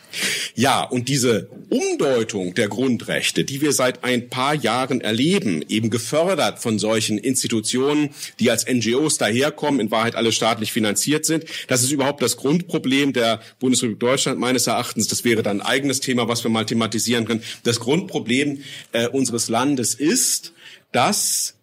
Ja, 0.57 0.83
und 0.83 1.09
diese 1.09 1.49
Umdeutung 1.71 2.55
der 2.55 2.67
Grundrechte, 2.67 3.45
die 3.45 3.61
wir 3.61 3.71
seit 3.71 4.03
ein 4.03 4.29
paar 4.29 4.57
Jahren 4.57 5.01
erleben, 5.01 5.65
eben 5.69 5.89
gefördert 5.89 6.59
von 6.59 6.81
solchen 6.81 7.17
Institutionen, 7.17 8.11
die 8.41 8.51
als 8.51 8.67
NGOs 8.67 9.19
daherkommen, 9.19 9.79
in 9.79 9.93
Wahrheit 9.93 10.16
alle 10.17 10.33
staatlich 10.33 10.73
finanziert 10.73 11.25
sind. 11.25 11.45
Das 11.69 11.83
ist 11.83 11.91
überhaupt 11.91 12.23
das 12.23 12.37
Grundproblem 12.37 13.13
der 13.13 13.41
Bundesrepublik 13.61 14.01
Deutschland 14.01 14.41
meines 14.41 14.67
Erachtens. 14.67 15.09
Das 15.09 15.25
wäre 15.25 15.43
dann 15.43 15.61
ein 15.61 15.67
eigenes 15.67 16.01
Thema, 16.01 16.29
was 16.29 16.43
wir 16.45 16.51
mal 16.51 16.67
thematisieren 16.67 17.25
können. 17.25 17.43
Das 17.63 17.81
Grundproblem 17.81 18.63
äh, 18.93 19.09
unseres 19.09 19.49
Landes 19.49 19.95
ist, 19.95 20.53
dass 20.93 21.55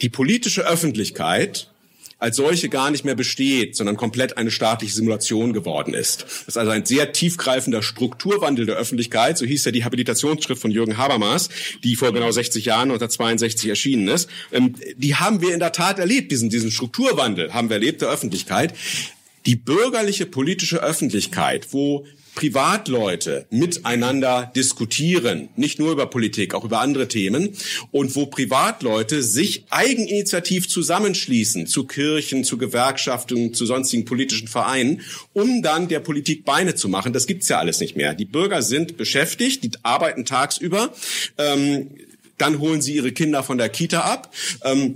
die 0.00 0.08
politische 0.08 0.66
Öffentlichkeit 0.66 1.73
als 2.18 2.36
solche 2.36 2.68
gar 2.68 2.90
nicht 2.90 3.04
mehr 3.04 3.14
besteht, 3.14 3.76
sondern 3.76 3.96
komplett 3.96 4.36
eine 4.36 4.50
staatliche 4.50 4.94
Simulation 4.94 5.52
geworden 5.52 5.94
ist. 5.94 6.22
Das 6.22 6.48
ist 6.48 6.58
also 6.58 6.70
ein 6.70 6.86
sehr 6.86 7.12
tiefgreifender 7.12 7.82
Strukturwandel 7.82 8.66
der 8.66 8.76
Öffentlichkeit, 8.76 9.38
so 9.38 9.46
hieß 9.46 9.64
ja 9.64 9.72
die 9.72 9.84
Habilitationsschrift 9.84 10.60
von 10.60 10.70
Jürgen 10.70 10.96
Habermas, 10.96 11.48
die 11.82 11.96
vor 11.96 12.12
genau 12.12 12.30
60 12.30 12.64
Jahren 12.64 12.90
1962 12.90 13.68
erschienen 13.68 14.08
ist. 14.08 14.28
Ähm, 14.52 14.74
die 14.96 15.16
haben 15.16 15.40
wir 15.40 15.52
in 15.52 15.60
der 15.60 15.72
Tat 15.72 15.98
erlebt, 15.98 16.32
diesen, 16.32 16.50
diesen 16.50 16.70
Strukturwandel 16.70 17.52
haben 17.52 17.68
wir 17.68 17.74
erlebt 17.74 18.02
der 18.02 18.08
Öffentlichkeit. 18.08 18.74
Die 19.46 19.56
bürgerliche 19.56 20.26
politische 20.26 20.82
Öffentlichkeit, 20.82 21.68
wo 21.72 22.06
Privatleute 22.34 23.46
miteinander 23.50 24.52
diskutieren, 24.56 25.48
nicht 25.56 25.78
nur 25.78 25.92
über 25.92 26.06
Politik, 26.06 26.54
auch 26.54 26.64
über 26.64 26.80
andere 26.80 27.08
Themen, 27.08 27.50
und 27.90 28.14
wo 28.16 28.26
Privatleute 28.26 29.22
sich 29.22 29.64
eigeninitiativ 29.70 30.68
zusammenschließen 30.68 31.66
zu 31.66 31.84
Kirchen, 31.84 32.44
zu 32.44 32.58
Gewerkschaften, 32.58 33.54
zu 33.54 33.66
sonstigen 33.66 34.04
politischen 34.04 34.48
Vereinen, 34.48 35.02
um 35.32 35.62
dann 35.62 35.88
der 35.88 36.00
Politik 36.00 36.44
Beine 36.44 36.74
zu 36.74 36.88
machen. 36.88 37.12
Das 37.12 37.26
gibt's 37.26 37.48
ja 37.48 37.58
alles 37.58 37.80
nicht 37.80 37.96
mehr. 37.96 38.14
Die 38.14 38.24
Bürger 38.24 38.62
sind 38.62 38.96
beschäftigt, 38.96 39.64
die 39.64 39.70
arbeiten 39.82 40.24
tagsüber. 40.24 40.92
Ähm, 41.38 41.90
dann 42.38 42.58
holen 42.58 42.82
sie 42.82 42.94
ihre 42.94 43.12
Kinder 43.12 43.42
von 43.42 43.58
der 43.58 43.68
Kita 43.68 44.00
ab. 44.00 44.34
Ähm, 44.64 44.94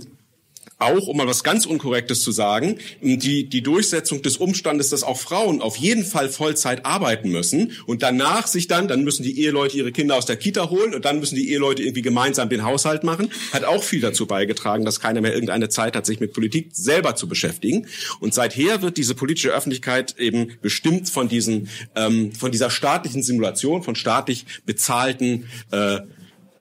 auch, 0.79 1.07
um 1.07 1.17
mal 1.17 1.27
was 1.27 1.43
ganz 1.43 1.65
Unkorrektes 1.65 2.21
zu 2.21 2.31
sagen, 2.31 2.77
die, 3.01 3.47
die 3.47 3.61
Durchsetzung 3.61 4.21
des 4.21 4.37
Umstandes, 4.37 4.89
dass 4.89 5.03
auch 5.03 5.17
Frauen 5.17 5.61
auf 5.61 5.75
jeden 5.75 6.05
Fall 6.05 6.29
Vollzeit 6.29 6.85
arbeiten 6.85 7.29
müssen 7.29 7.73
und 7.85 8.01
danach 8.01 8.47
sich 8.47 8.67
dann, 8.67 8.87
dann 8.87 9.03
müssen 9.03 9.23
die 9.23 9.41
Eheleute 9.41 9.77
ihre 9.77 9.91
Kinder 9.91 10.15
aus 10.15 10.25
der 10.25 10.37
Kita 10.37 10.69
holen 10.69 10.95
und 10.95 11.05
dann 11.05 11.19
müssen 11.19 11.35
die 11.35 11.51
Eheleute 11.51 11.83
irgendwie 11.83 12.01
gemeinsam 12.01 12.49
den 12.49 12.63
Haushalt 12.63 13.03
machen, 13.03 13.29
hat 13.51 13.65
auch 13.65 13.83
viel 13.83 13.99
dazu 13.99 14.25
beigetragen, 14.25 14.85
dass 14.85 14.99
keiner 14.99 15.21
mehr 15.21 15.33
irgendeine 15.33 15.69
Zeit 15.69 15.95
hat, 15.95 16.05
sich 16.05 16.19
mit 16.19 16.33
Politik 16.33 16.69
selber 16.71 17.15
zu 17.15 17.27
beschäftigen. 17.27 17.87
Und 18.19 18.33
seither 18.33 18.81
wird 18.81 18.97
diese 18.97 19.15
politische 19.15 19.49
Öffentlichkeit 19.49 20.15
eben 20.17 20.53
bestimmt 20.61 21.09
von 21.09 21.27
diesen, 21.27 21.69
ähm, 21.95 22.31
von 22.31 22.51
dieser 22.51 22.69
staatlichen 22.69 23.21
Simulation, 23.21 23.83
von 23.83 23.95
staatlich 23.95 24.45
bezahlten 24.65 25.49
äh, 25.71 25.99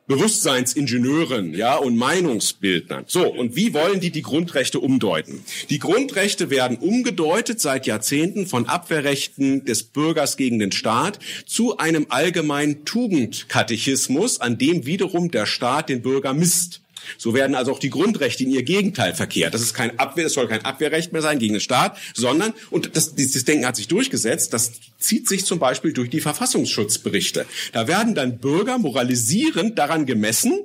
Bewusstseinsingenieuren, 0.09 1.55
ja, 1.55 1.77
und 1.77 1.97
Meinungsbildnern. 1.97 3.05
So, 3.07 3.31
und 3.31 3.55
wie 3.55 3.75
wollen 3.75 4.01
die 4.01 4.11
die 4.11 4.23
Grundrechte 4.23 4.81
umdeuten? 4.81 5.45
Die 5.71 5.79
Grundrechte 5.79 6.51
werden 6.51 6.79
umgedeutet 6.79 7.61
seit 7.61 7.87
Jahrzehnten 7.87 8.47
von 8.47 8.67
Abwehrrechten 8.67 9.65
des 9.67 9.85
Bürgers 9.85 10.37
gegen 10.37 10.59
den 10.59 10.73
Staat 10.73 11.19
zu 11.47 11.77
einem 11.77 12.07
allgemeinen 12.09 12.85
Tugendkatechismus, 12.85 14.41
an 14.41 14.59
dem 14.59 14.87
wiederum 14.87 15.31
der 15.31 15.47
Staat 15.47 15.91
den 15.91 16.03
Bürger 16.03 16.33
misst. 16.33 16.81
So 17.17 17.35
werden 17.35 17.55
also 17.55 17.73
auch 17.73 17.79
die 17.79 17.91
Grundrechte 17.91 18.45
in 18.45 18.51
ihr 18.51 18.63
Gegenteil 18.63 19.15
verkehrt. 19.15 19.55
Das 19.55 19.63
ist 19.63 19.75
kein 19.75 19.99
Abwehr, 19.99 20.25
das 20.25 20.35
soll 20.35 20.49
kein 20.49 20.65
Abwehrrecht 20.65 21.13
mehr 21.13 21.23
sein 21.23 21.39
gegen 21.39 21.55
den 21.55 21.61
Staat, 21.61 21.97
sondern, 22.15 22.53
und 22.71 22.97
das, 22.97 23.15
dieses 23.15 23.45
Denken 23.45 23.67
hat 23.67 23.77
sich 23.77 23.89
durchgesetzt, 23.89 24.53
das 24.53 24.73
zieht 24.99 25.29
sich 25.29 25.45
zum 25.45 25.59
Beispiel 25.59 25.93
durch 25.93 26.11
die 26.11 26.21
Verfassungsschutzberichte. 26.21 27.47
Da 27.73 27.89
werden 27.89 28.15
dann 28.15 28.39
Bürger 28.39 28.79
moralisierend 28.79 29.79
daran 29.79 30.07
gemessen, 30.07 30.61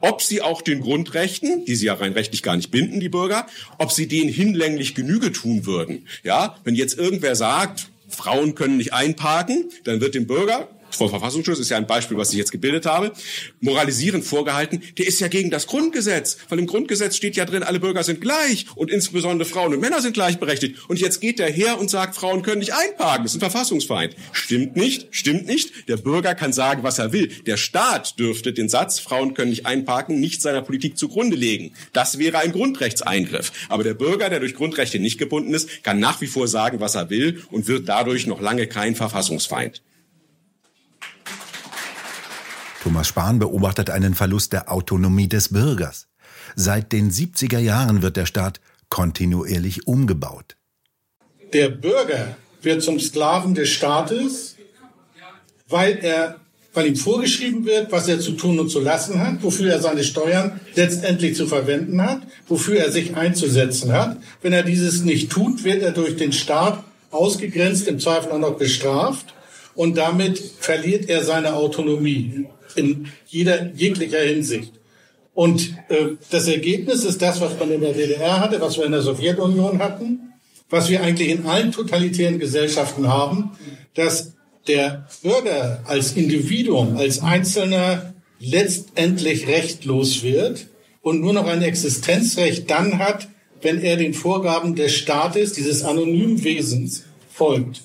ob 0.00 0.22
sie 0.22 0.40
auch 0.40 0.62
den 0.62 0.80
Grundrechten, 0.80 1.64
die 1.64 1.74
sie 1.74 1.86
ja 1.86 1.94
rein 1.94 2.12
rechtlich 2.12 2.42
gar 2.42 2.56
nicht 2.56 2.70
binden, 2.70 3.00
die 3.00 3.08
Bürger, 3.08 3.46
ob 3.78 3.92
sie 3.92 4.06
denen 4.06 4.30
hinlänglich 4.30 4.94
Genüge 4.94 5.32
tun 5.32 5.66
würden. 5.66 6.06
Ja, 6.22 6.56
wenn 6.64 6.74
jetzt 6.74 6.98
irgendwer 6.98 7.36
sagt, 7.36 7.88
Frauen 8.08 8.54
können 8.54 8.76
nicht 8.76 8.92
einparken, 8.92 9.70
dann 9.84 10.00
wird 10.00 10.14
dem 10.14 10.26
Bürger 10.26 10.68
vor 10.96 11.10
Verfassungsschutz 11.10 11.58
ist 11.58 11.70
ja 11.70 11.76
ein 11.76 11.86
Beispiel, 11.86 12.16
was 12.16 12.32
ich 12.32 12.38
jetzt 12.38 12.52
gebildet 12.52 12.86
habe, 12.86 13.12
moralisierend 13.60 14.24
vorgehalten, 14.24 14.82
der 14.98 15.06
ist 15.06 15.20
ja 15.20 15.28
gegen 15.28 15.50
das 15.50 15.66
Grundgesetz. 15.66 16.38
Weil 16.48 16.58
im 16.58 16.66
Grundgesetz 16.66 17.16
steht 17.16 17.36
ja 17.36 17.44
drin, 17.44 17.62
alle 17.62 17.80
Bürger 17.80 18.02
sind 18.02 18.20
gleich 18.20 18.66
und 18.74 18.90
insbesondere 18.90 19.48
Frauen 19.48 19.74
und 19.74 19.80
Männer 19.80 20.00
sind 20.00 20.14
gleichberechtigt. 20.14 20.88
Und 20.88 21.00
jetzt 21.00 21.20
geht 21.20 21.38
der 21.38 21.50
her 21.50 21.78
und 21.78 21.90
sagt, 21.90 22.14
Frauen 22.14 22.42
können 22.42 22.60
nicht 22.60 22.74
einparken, 22.74 23.24
das 23.24 23.32
ist 23.32 23.42
ein 23.42 23.50
Verfassungsfeind. 23.50 24.16
Stimmt 24.32 24.76
nicht, 24.76 25.08
stimmt 25.10 25.46
nicht. 25.46 25.88
Der 25.88 25.96
Bürger 25.96 26.34
kann 26.34 26.52
sagen, 26.52 26.82
was 26.82 26.98
er 26.98 27.12
will. 27.12 27.28
Der 27.46 27.56
Staat 27.56 28.18
dürfte 28.18 28.52
den 28.52 28.68
Satz, 28.68 28.98
Frauen 28.98 29.34
können 29.34 29.50
nicht 29.50 29.66
einparken, 29.66 30.20
nicht 30.20 30.42
seiner 30.42 30.62
Politik 30.62 30.98
zugrunde 30.98 31.36
legen. 31.36 31.74
Das 31.92 32.18
wäre 32.18 32.38
ein 32.38 32.52
Grundrechtseingriff. 32.52 33.52
Aber 33.68 33.84
der 33.84 33.94
Bürger, 33.94 34.28
der 34.30 34.40
durch 34.40 34.54
Grundrechte 34.54 34.98
nicht 34.98 35.18
gebunden 35.18 35.54
ist, 35.54 35.82
kann 35.82 36.00
nach 36.00 36.20
wie 36.20 36.26
vor 36.26 36.48
sagen, 36.48 36.80
was 36.80 36.94
er 36.94 37.10
will 37.10 37.42
und 37.50 37.68
wird 37.68 37.88
dadurch 37.88 38.26
noch 38.26 38.40
lange 38.40 38.66
kein 38.66 38.94
Verfassungsfeind. 38.94 39.82
Thomas 42.82 43.06
Spahn 43.06 43.38
beobachtet 43.38 43.90
einen 43.90 44.14
Verlust 44.14 44.52
der 44.52 44.72
Autonomie 44.72 45.28
des 45.28 45.50
Bürgers. 45.50 46.08
Seit 46.56 46.90
den 46.90 47.12
70er 47.12 47.60
Jahren 47.60 48.02
wird 48.02 48.16
der 48.16 48.26
Staat 48.26 48.60
kontinuierlich 48.88 49.86
umgebaut. 49.86 50.56
Der 51.52 51.68
Bürger 51.68 52.36
wird 52.60 52.82
zum 52.82 52.98
Sklaven 52.98 53.54
des 53.54 53.68
Staates, 53.68 54.56
weil 55.68 55.98
er 56.02 56.36
weil 56.74 56.86
ihm 56.86 56.96
vorgeschrieben 56.96 57.66
wird, 57.66 57.92
was 57.92 58.08
er 58.08 58.18
zu 58.18 58.32
tun 58.32 58.58
und 58.58 58.70
zu 58.70 58.80
lassen 58.80 59.20
hat, 59.20 59.42
wofür 59.42 59.70
er 59.70 59.80
seine 59.80 60.02
Steuern 60.02 60.58
letztendlich 60.74 61.36
zu 61.36 61.46
verwenden 61.46 62.02
hat, 62.02 62.22
wofür 62.48 62.78
er 62.78 62.90
sich 62.90 63.14
einzusetzen 63.14 63.92
hat. 63.92 64.16
Wenn 64.40 64.54
er 64.54 64.62
dieses 64.62 65.02
nicht 65.02 65.30
tut, 65.30 65.64
wird 65.64 65.82
er 65.82 65.92
durch 65.92 66.16
den 66.16 66.32
Staat 66.32 66.82
ausgegrenzt, 67.10 67.86
im 67.88 68.00
Zweifel 68.00 68.32
auch 68.32 68.38
noch 68.38 68.56
bestraft 68.56 69.34
und 69.74 69.98
damit 69.98 70.38
verliert 70.38 71.10
er 71.10 71.22
seine 71.22 71.54
Autonomie 71.54 72.46
in 72.76 73.08
jeder 73.26 73.72
jeglicher 73.72 74.20
Hinsicht. 74.20 74.72
Und 75.34 75.74
äh, 75.88 76.16
das 76.30 76.46
Ergebnis 76.48 77.04
ist 77.04 77.22
das, 77.22 77.40
was 77.40 77.58
man 77.58 77.70
in 77.70 77.80
der 77.80 77.92
DDR 77.92 78.40
hatte, 78.40 78.60
was 78.60 78.76
wir 78.76 78.84
in 78.84 78.92
der 78.92 79.02
Sowjetunion 79.02 79.78
hatten, 79.78 80.32
was 80.68 80.88
wir 80.88 81.02
eigentlich 81.02 81.28
in 81.28 81.46
allen 81.46 81.72
totalitären 81.72 82.38
Gesellschaften 82.38 83.08
haben, 83.08 83.52
dass 83.94 84.34
der 84.66 85.06
Bürger 85.22 85.82
als 85.86 86.12
Individuum, 86.12 86.96
als 86.96 87.22
Einzelner 87.22 88.14
letztendlich 88.38 89.48
rechtlos 89.48 90.22
wird 90.22 90.66
und 91.00 91.20
nur 91.20 91.32
noch 91.32 91.46
ein 91.46 91.62
Existenzrecht 91.62 92.70
dann 92.70 92.98
hat, 92.98 93.28
wenn 93.60 93.80
er 93.80 93.96
den 93.96 94.14
Vorgaben 94.14 94.74
des 94.74 94.94
Staates, 94.94 95.52
dieses 95.52 95.84
anonymen 95.84 96.42
Wesens, 96.42 97.04
folgt. 97.30 97.82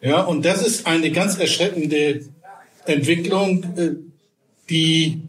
Ja, 0.00 0.22
und 0.22 0.44
das 0.44 0.66
ist 0.66 0.86
eine 0.86 1.10
ganz 1.10 1.38
erschreckende 1.38 2.26
Entwicklung, 2.84 3.64
äh, 3.76 3.90
die 4.70 5.22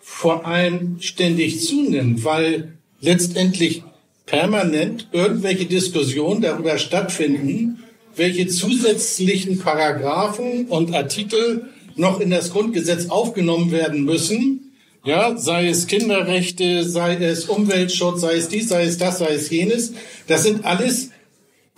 vor 0.00 0.46
allem 0.46 0.96
ständig 1.00 1.64
zunimmt, 1.64 2.24
weil 2.24 2.76
letztendlich 3.00 3.82
permanent 4.24 5.08
irgendwelche 5.12 5.66
Diskussionen 5.66 6.42
darüber 6.42 6.78
stattfinden, 6.78 7.82
welche 8.16 8.46
zusätzlichen 8.46 9.58
Paragraphen 9.58 10.66
und 10.66 10.94
Artikel 10.94 11.66
noch 11.96 12.20
in 12.20 12.30
das 12.30 12.50
Grundgesetz 12.50 13.08
aufgenommen 13.08 13.70
werden 13.70 14.04
müssen. 14.04 14.72
Ja, 15.04 15.36
sei 15.36 15.68
es 15.68 15.86
Kinderrechte, 15.86 16.82
sei 16.88 17.14
es 17.14 17.44
Umweltschutz, 17.44 18.22
sei 18.22 18.36
es 18.36 18.48
dies, 18.48 18.68
sei 18.68 18.84
es 18.84 18.98
das, 18.98 19.18
sei 19.18 19.34
es 19.34 19.50
jenes. 19.50 19.92
Das 20.26 20.42
sind 20.42 20.64
alles 20.64 21.10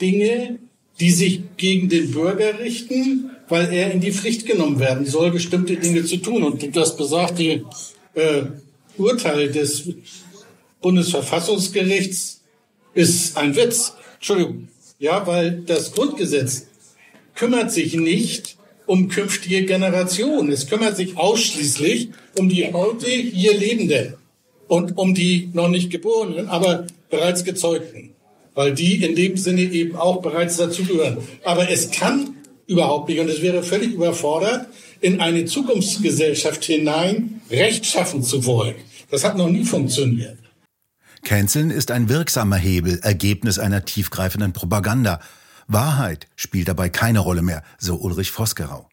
Dinge, 0.01 0.59
die 0.99 1.11
sich 1.11 1.43
gegen 1.57 1.89
den 1.89 2.13
Bürger 2.13 2.59
richten, 2.59 3.31
weil 3.49 3.73
er 3.73 3.91
in 3.91 4.01
die 4.01 4.13
Pflicht 4.13 4.47
genommen 4.47 4.79
werden 4.79 5.07
soll, 5.07 5.31
bestimmte 5.31 5.77
Dinge 5.77 6.05
zu 6.05 6.19
tun. 6.19 6.43
Und 6.43 6.77
das 6.77 6.97
besagte 6.97 7.65
äh, 8.15 8.43
Urteil 8.97 9.51
des 9.51 9.91
Bundesverfassungsgerichts 10.81 12.43
ist 12.95 13.37
ein 13.37 13.57
Witz. 13.57 13.95
Entschuldigung. 14.17 14.69
Ja, 14.99 15.27
weil 15.27 15.63
das 15.67 15.93
Grundgesetz 15.93 16.67
kümmert 17.35 17.71
sich 17.71 17.95
nicht 17.95 18.57
um 18.87 19.09
künftige 19.09 19.65
Generationen. 19.65 20.51
Es 20.51 20.67
kümmert 20.67 20.97
sich 20.97 21.17
ausschließlich 21.17 22.11
um 22.37 22.49
die 22.49 22.73
heute 22.73 23.09
hier 23.09 23.57
Lebenden 23.57 24.15
und 24.67 24.99
um 24.99 25.15
die 25.15 25.51
noch 25.53 25.69
nicht 25.69 25.91
Geborenen, 25.91 26.49
aber 26.49 26.87
bereits 27.11 27.45
Gezeugten. 27.45 28.15
weil 28.59 28.75
die 28.75 29.05
in 29.05 29.15
dem 29.15 29.37
Sinne 29.37 29.61
eben 29.61 29.95
auch 29.95 30.21
bereits 30.21 30.57
dazugehören. 30.57 31.19
Aber 31.45 31.71
es 31.71 31.93
kann 31.93 32.38
überhaupt 32.69 33.09
nicht 33.09 33.21
und 33.21 33.29
es 33.29 33.43
wäre 33.43 33.63
völlig 33.63 33.93
überfordert, 33.95 34.69
in 35.01 35.21
eine 35.21 35.45
Zukunftsgesellschaft 35.45 36.65
hinein 36.65 37.41
Recht 37.51 37.87
schaffen 37.87 38.23
zu 38.23 38.45
wollen. 38.45 38.77
Das 39.11 39.25
hat 39.25 39.37
noch 39.37 39.49
nie 39.49 39.65
funktioniert. 39.65 40.39
Canceln 41.25 41.71
ist 41.71 41.91
ein 41.91 42.09
wirksamer 42.09 42.57
Hebel, 42.57 43.01
Ergebnis 43.03 43.59
einer 43.59 43.85
tiefgreifenden 43.85 44.53
Propaganda. 44.53 45.21
Wahrheit 45.67 46.27
spielt 46.37 46.69
dabei 46.69 46.89
keine 46.89 47.19
Rolle 47.19 47.43
mehr, 47.43 47.63
so 47.79 47.97
Ulrich 47.97 48.31
Vosgerau 48.31 48.89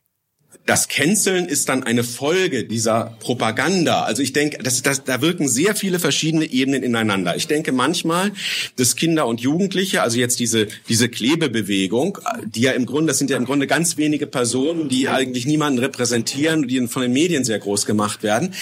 das 0.66 0.88
Canceln 0.88 1.46
ist 1.46 1.70
dann 1.70 1.84
eine 1.84 2.04
Folge 2.04 2.66
dieser 2.66 3.18
Propaganda. 3.20 4.04
Also 4.04 4.22
ich 4.22 4.34
denke, 4.34 4.58
das, 4.64 4.82
das, 4.82 5.04
da 5.04 5.22
wirken 5.22 5.48
sehr 5.48 5.76
viele 5.76 6.00
verschiedene 6.00 6.46
Ebenen 6.46 6.84
ineinander. 6.84 7.36
Ich 7.36 7.48
denke 7.48 7.72
manchmal, 7.72 8.32
dass 8.76 8.96
Kinder 8.96 9.28
und 9.28 9.42
Jugendliche, 9.42 10.02
also 10.02 10.18
jetzt 10.18 10.40
diese, 10.40 10.68
diese 10.88 11.10
Klebebewegung, 11.10 12.20
die 12.46 12.62
ja 12.62 12.72
im 12.72 12.86
Grunde, 12.86 13.08
das 13.08 13.20
sind 13.20 13.30
ja 13.30 13.38
im 13.38 13.46
Grunde 13.46 13.68
ganz 13.68 13.98
wenige 13.98 14.28
Personen, 14.28 14.90
die 14.90 15.10
eigentlich 15.10 15.46
niemanden 15.46 15.80
repräsentieren, 15.80 16.68
die 16.68 16.88
von 16.88 17.02
den 17.02 17.14
Medien 17.14 17.44
sehr 17.44 17.60
groß 17.60 17.86
gemacht 17.86 18.24
werden. 18.24 18.54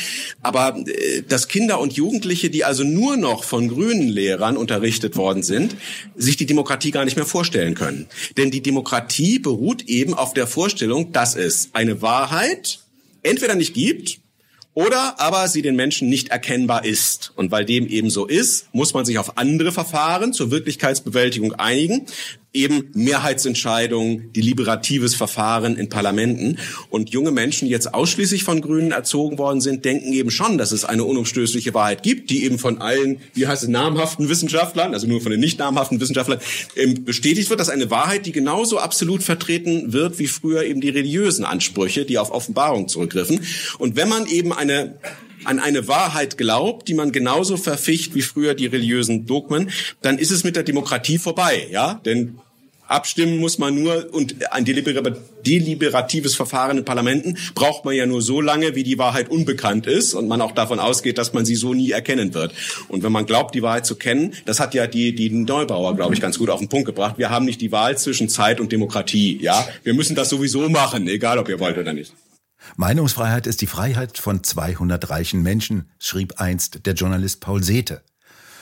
Aber 0.42 0.78
äh, 0.78 1.22
dass 1.28 1.48
Kinder 1.48 1.80
und 1.80 1.94
Jugendliche, 1.94 2.50
die 2.50 2.64
also 2.64 2.84
nur 2.84 3.18
noch 3.18 3.44
von 3.44 3.70
grünen 3.70 4.08
Lehrern 4.08 4.58
unterrichtet 4.58 5.16
worden 5.16 5.44
sind, 5.44 5.76
sich 6.16 6.38
die 6.38 6.46
Demokratie 6.46 6.92
gar 6.92 7.06
nicht 7.06 7.16
mehr 7.16 7.26
vorstellen 7.26 7.76
können. 7.76 8.08
Denn 8.38 8.52
die 8.52 8.62
Demokratie 8.62 9.40
beruht 9.40 9.84
eben 9.84 10.14
auf 10.14 10.34
der 10.34 10.48
Vorstellung, 10.48 11.12
dass 11.12 11.36
es 11.36 11.70
eine 11.74 11.83
eine 11.84 12.02
Wahrheit 12.02 12.80
entweder 13.22 13.56
nicht 13.56 13.74
gibt 13.74 14.20
oder 14.74 15.20
aber 15.20 15.48
sie 15.48 15.62
den 15.62 15.76
Menschen 15.76 16.10
nicht 16.10 16.30
erkennbar 16.30 16.84
ist. 16.86 17.32
Und 17.36 17.52
weil 17.52 17.66
dem 17.66 17.88
eben 17.88 18.10
so 18.10 18.26
ist, 18.26 18.74
muss 18.74 18.94
man 18.94 19.06
sich 19.06 19.20
auf 19.20 19.38
andere 19.38 19.72
Verfahren 19.72 20.34
zur 20.34 20.52
Wirklichkeitsbewältigung 20.52 21.54
einigen, 21.54 22.08
eben 22.54 22.92
Mehrheitsentscheidungen, 22.94 24.32
deliberatives 24.32 25.16
Verfahren 25.16 25.76
in 25.76 25.90
Parlamenten. 25.90 26.60
Und 26.90 27.10
junge 27.10 27.32
Menschen, 27.32 27.66
die 27.66 27.72
jetzt 27.72 27.94
ausschließlich 27.94 28.44
von 28.44 28.62
Grünen 28.62 28.92
erzogen 28.92 29.40
worden 29.40 29.60
sind, 29.60 29.84
denken 29.86 30.14
eben 30.14 30.30
schon, 30.30 30.60
dass 30.60 30.72
es 30.72 30.86
eine 30.86 31.04
unumstößliche 31.04 31.74
Wahrheit 31.74 32.04
gibt, 32.04 32.30
die 32.30 32.44
eben 32.46 32.60
von 32.60 32.80
allen, 32.80 33.18
wie 33.34 33.48
heißt 33.48 33.64
es, 33.64 33.70
namhaften 33.70 34.30
Wissenschaftlern, 34.30 34.94
also 34.94 35.08
nur 35.08 35.22
von 35.22 35.32
den 35.32 35.40
nicht 35.40 35.58
namhaften 35.58 36.00
Wissenschaftlern, 36.00 36.40
bestätigt 37.00 37.50
wird, 37.50 37.60
dass 37.60 37.70
eine 37.70 37.90
Wahrheit, 37.90 38.28
die 38.28 38.32
genauso 38.32 38.78
absolut 38.78 39.24
vertreten 39.24 39.92
wird 39.92 40.20
wie 40.20 40.28
früher 40.28 40.64
eben 40.64 40.80
die 40.80 40.90
religiösen 40.90 41.46
Ansprüche, 41.46 42.06
die 42.06 42.20
auf 42.20 42.32
Offenbarung 42.32 42.88
zurückgriffen. 42.88 43.42
Und 43.80 43.96
wenn 43.96 44.10
man 44.10 44.28
eben 44.28 44.54
eine 44.54 44.96
an 45.46 45.60
eine 45.60 45.88
Wahrheit 45.88 46.38
glaubt, 46.38 46.88
die 46.88 46.94
man 46.94 47.12
genauso 47.12 47.58
verficht 47.58 48.16
wie 48.16 48.22
früher 48.22 48.54
die 48.54 48.68
religiösen 48.68 49.26
Dogmen, 49.26 49.70
dann 50.02 50.18
ist 50.18 50.32
es 50.32 50.44
mit 50.44 50.56
der 50.56 50.64
Demokratie 50.64 51.18
vorbei, 51.18 51.68
ja? 51.72 52.02
Denn 52.06 52.40
abstimmen 52.88 53.40
muss 53.40 53.58
man 53.58 53.82
nur 53.82 54.14
und 54.14 54.36
ein 54.52 54.66
deliberatives 54.66 56.36
Verfahren 56.36 56.78
in 56.78 56.86
Parlamenten 56.86 57.38
braucht 57.56 57.86
man 57.86 57.96
ja 57.96 58.06
nur 58.06 58.22
so 58.22 58.42
lange, 58.42 58.76
wie 58.76 58.84
die 58.84 58.98
Wahrheit 58.98 59.30
unbekannt 59.30 59.88
ist 59.88 60.14
und 60.14 60.28
man 60.28 60.42
auch 60.42 60.52
davon 60.52 60.80
ausgeht, 60.80 61.18
dass 61.18 61.34
man 61.34 61.46
sie 61.46 61.56
so 61.56 61.74
nie 61.74 61.92
erkennen 61.92 62.34
wird. 62.34 62.54
Und 62.90 63.04
wenn 63.04 63.12
man 63.12 63.26
glaubt, 63.26 63.56
die 63.56 63.62
Wahrheit 63.62 63.86
zu 63.86 63.96
kennen, 63.96 64.34
das 64.46 64.60
hat 64.60 64.74
ja 64.74 64.88
die, 64.88 65.16
die 65.16 65.30
Neubauer, 65.30 65.96
glaube 65.96 66.14
ich, 66.14 66.22
ganz 66.22 66.38
gut 66.38 66.50
auf 66.50 66.60
den 66.60 66.70
Punkt 66.70 66.86
gebracht. 66.86 67.18
Wir 67.18 67.30
haben 67.30 67.46
nicht 67.46 67.62
die 67.62 67.72
Wahl 67.72 67.98
zwischen 67.98 68.30
Zeit 68.30 68.60
und 68.60 68.72
Demokratie, 68.72 69.40
ja? 69.42 69.68
Wir 69.84 69.94
müssen 69.94 70.16
das 70.16 70.30
sowieso 70.30 70.70
machen, 70.70 71.08
egal 71.08 71.40
ob 71.40 71.50
ihr 71.50 71.60
wollt 71.60 71.78
oder 71.78 71.94
nicht. 71.94 72.14
Meinungsfreiheit 72.76 73.48
ist 73.48 73.62
die 73.62 73.68
Freiheit 73.68 74.18
von 74.18 74.44
200 74.44 75.10
reichen 75.10 75.44
Menschen, 75.44 75.90
schrieb 76.00 76.40
einst 76.40 76.86
der 76.86 76.94
Journalist 76.94 77.40
Paul 77.42 77.64
Sethe. 77.64 78.02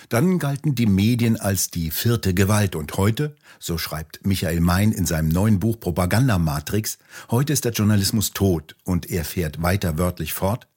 Dann 0.09 0.39
galten 0.39 0.75
die 0.75 0.87
Medien 0.87 1.39
als 1.39 1.69
die 1.69 1.89
vierte 1.89 2.33
Gewalt 2.33 2.75
und 2.75 2.97
heute, 2.97 3.35
so 3.59 3.77
schreibt 3.77 4.25
Michael 4.25 4.59
Mein 4.59 4.91
in 4.91 5.05
seinem 5.05 5.29
neuen 5.29 5.59
Buch 5.59 5.79
Propagandamatrix, 5.79 6.97
heute 7.29 7.53
ist 7.53 7.63
der 7.63 7.71
Journalismus 7.71 8.31
tot 8.31 8.75
und 8.83 9.09
er 9.09 9.23
fährt 9.23 9.61
weiter 9.61 9.97
wörtlich 9.97 10.33
fort, 10.33 10.67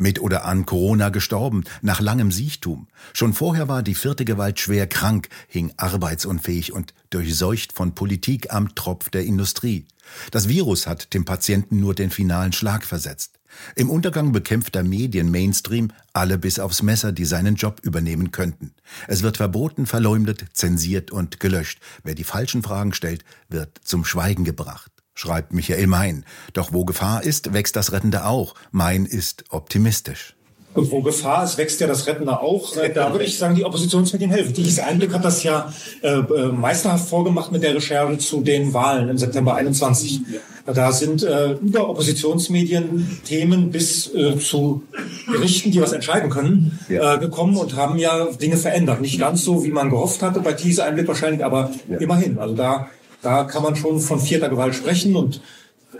mit 0.00 0.20
oder 0.20 0.44
an 0.44 0.66
Corona 0.66 1.10
gestorben, 1.10 1.64
nach 1.82 2.00
langem 2.00 2.32
Siechtum. 2.32 2.88
Schon 3.12 3.34
vorher 3.34 3.68
war 3.68 3.82
die 3.82 3.94
vierte 3.94 4.24
Gewalt 4.24 4.58
schwer 4.58 4.86
krank, 4.86 5.28
hing 5.46 5.72
arbeitsunfähig 5.76 6.72
und 6.72 6.94
durchseucht 7.10 7.72
von 7.72 7.94
Politik 7.94 8.52
am 8.52 8.74
Tropf 8.74 9.10
der 9.10 9.24
Industrie. 9.24 9.86
Das 10.30 10.48
Virus 10.48 10.86
hat 10.86 11.14
dem 11.14 11.24
Patienten 11.24 11.78
nur 11.78 11.94
den 11.94 12.10
finalen 12.10 12.52
Schlag 12.52 12.84
versetzt. 12.84 13.38
Im 13.74 13.90
Untergang 13.90 14.32
bekämpfter 14.32 14.82
Medien 14.82 15.30
Mainstream 15.30 15.92
alle 16.12 16.38
bis 16.38 16.58
aufs 16.58 16.82
Messer, 16.82 17.12
die 17.12 17.24
seinen 17.24 17.56
Job 17.56 17.80
übernehmen 17.82 18.30
könnten. 18.30 18.72
Es 19.08 19.22
wird 19.22 19.36
verboten, 19.36 19.86
verleumdet, 19.86 20.44
zensiert 20.52 21.10
und 21.10 21.40
gelöscht. 21.40 21.80
Wer 22.04 22.14
die 22.14 22.24
falschen 22.24 22.62
Fragen 22.62 22.92
stellt, 22.92 23.24
wird 23.48 23.80
zum 23.82 24.04
Schweigen 24.04 24.44
gebracht 24.44 24.90
schreibt 25.20 25.52
Michael 25.52 25.86
Mein. 25.86 26.24
Doch 26.54 26.72
wo 26.72 26.84
Gefahr 26.84 27.22
ist, 27.22 27.52
wächst 27.52 27.76
das 27.76 27.92
Rettende 27.92 28.24
auch. 28.24 28.54
Mein 28.72 29.04
ist 29.04 29.44
optimistisch. 29.50 30.34
Und 30.72 30.90
wo 30.92 31.02
Gefahr 31.02 31.44
ist, 31.44 31.58
wächst 31.58 31.80
ja 31.80 31.88
das 31.88 32.06
Rettende 32.06 32.40
auch. 32.40 32.72
Da 32.94 33.12
würde 33.12 33.24
ich 33.24 33.36
sagen, 33.36 33.56
die 33.56 33.64
Oppositionsmedien 33.64 34.30
helfen. 34.30 34.54
Dieses 34.54 34.78
Einblick 34.78 35.12
hat 35.12 35.24
das 35.24 35.42
ja 35.42 35.72
äh, 36.00 36.10
äh, 36.10 36.46
meisterhaft 36.52 37.08
vorgemacht 37.08 37.50
mit 37.50 37.64
der 37.64 37.74
Recherche 37.74 38.18
zu 38.18 38.40
den 38.40 38.72
Wahlen 38.72 39.08
im 39.08 39.18
September 39.18 39.56
21. 39.56 40.20
Da 40.66 40.92
sind 40.92 41.24
äh, 41.24 41.54
über 41.54 41.88
Oppositionsmedien 41.88 43.20
Themen 43.24 43.70
bis 43.70 44.14
äh, 44.14 44.38
zu 44.38 44.84
Gerichten, 45.26 45.72
die 45.72 45.80
was 45.80 45.92
entscheiden 45.92 46.30
können, 46.30 46.78
äh, 46.88 47.18
gekommen 47.18 47.56
und 47.56 47.74
haben 47.74 47.98
ja 47.98 48.26
Dinge 48.26 48.56
verändert. 48.56 49.00
Nicht 49.00 49.18
ganz 49.18 49.44
so, 49.44 49.64
wie 49.64 49.72
man 49.72 49.90
gehofft 49.90 50.22
hatte 50.22 50.38
bei 50.40 50.52
dieser 50.52 50.84
Einblick 50.84 51.08
wahrscheinlich, 51.08 51.44
aber 51.44 51.72
ja. 51.88 51.98
immerhin. 51.98 52.38
Also 52.38 52.54
da, 52.54 52.88
da 53.22 53.44
kann 53.44 53.62
man 53.62 53.76
schon 53.76 54.00
von 54.00 54.20
vierter 54.20 54.48
Gewalt 54.48 54.74
sprechen 54.74 55.16
und 55.16 55.40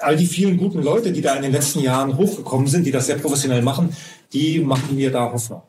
all 0.00 0.16
die 0.16 0.26
vielen 0.26 0.56
guten 0.56 0.82
Leute, 0.82 1.12
die 1.12 1.20
da 1.20 1.34
in 1.34 1.42
den 1.42 1.52
letzten 1.52 1.80
Jahren 1.80 2.16
hochgekommen 2.16 2.66
sind, 2.66 2.84
die 2.84 2.92
das 2.92 3.06
sehr 3.06 3.18
professionell 3.18 3.62
machen, 3.62 3.94
die 4.32 4.60
machen 4.60 4.96
mir 4.96 5.10
da 5.10 5.32
Hoffnung. 5.32 5.62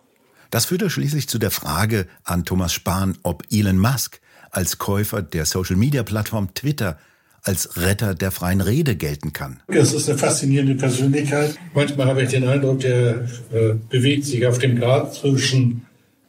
Das 0.51 0.65
führte 0.65 0.89
schließlich 0.89 1.27
zu 1.29 1.39
der 1.39 1.51
Frage 1.51 2.07
an 2.23 2.45
Thomas 2.45 2.73
Spahn, 2.73 3.17
ob 3.23 3.43
Elon 3.51 3.77
Musk 3.77 4.19
als 4.51 4.77
Käufer 4.77 5.21
der 5.21 5.45
Social-Media-Plattform 5.45 6.53
Twitter 6.53 6.97
als 7.43 7.77
Retter 7.77 8.13
der 8.13 8.31
freien 8.31 8.61
Rede 8.61 8.95
gelten 8.95 9.33
kann. 9.33 9.61
Das 9.67 9.93
ist 9.93 10.07
eine 10.09 10.17
faszinierende 10.17 10.75
Persönlichkeit. 10.75 11.55
Manchmal 11.73 12.07
habe 12.07 12.23
ich 12.23 12.29
den 12.29 12.47
Eindruck, 12.47 12.81
der 12.81 13.27
äh, 13.51 13.73
bewegt 13.89 14.25
sich 14.25 14.45
auf 14.45 14.59
dem 14.59 14.77
Grad 14.77 15.13
zwischen 15.15 15.87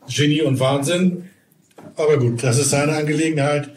Genie 0.08 0.42
und 0.42 0.58
Wahnsinn. 0.58 1.28
Aber 1.96 2.18
gut, 2.18 2.42
das 2.42 2.58
ist 2.58 2.70
seine 2.70 2.92
Angelegenheit. 2.92 3.70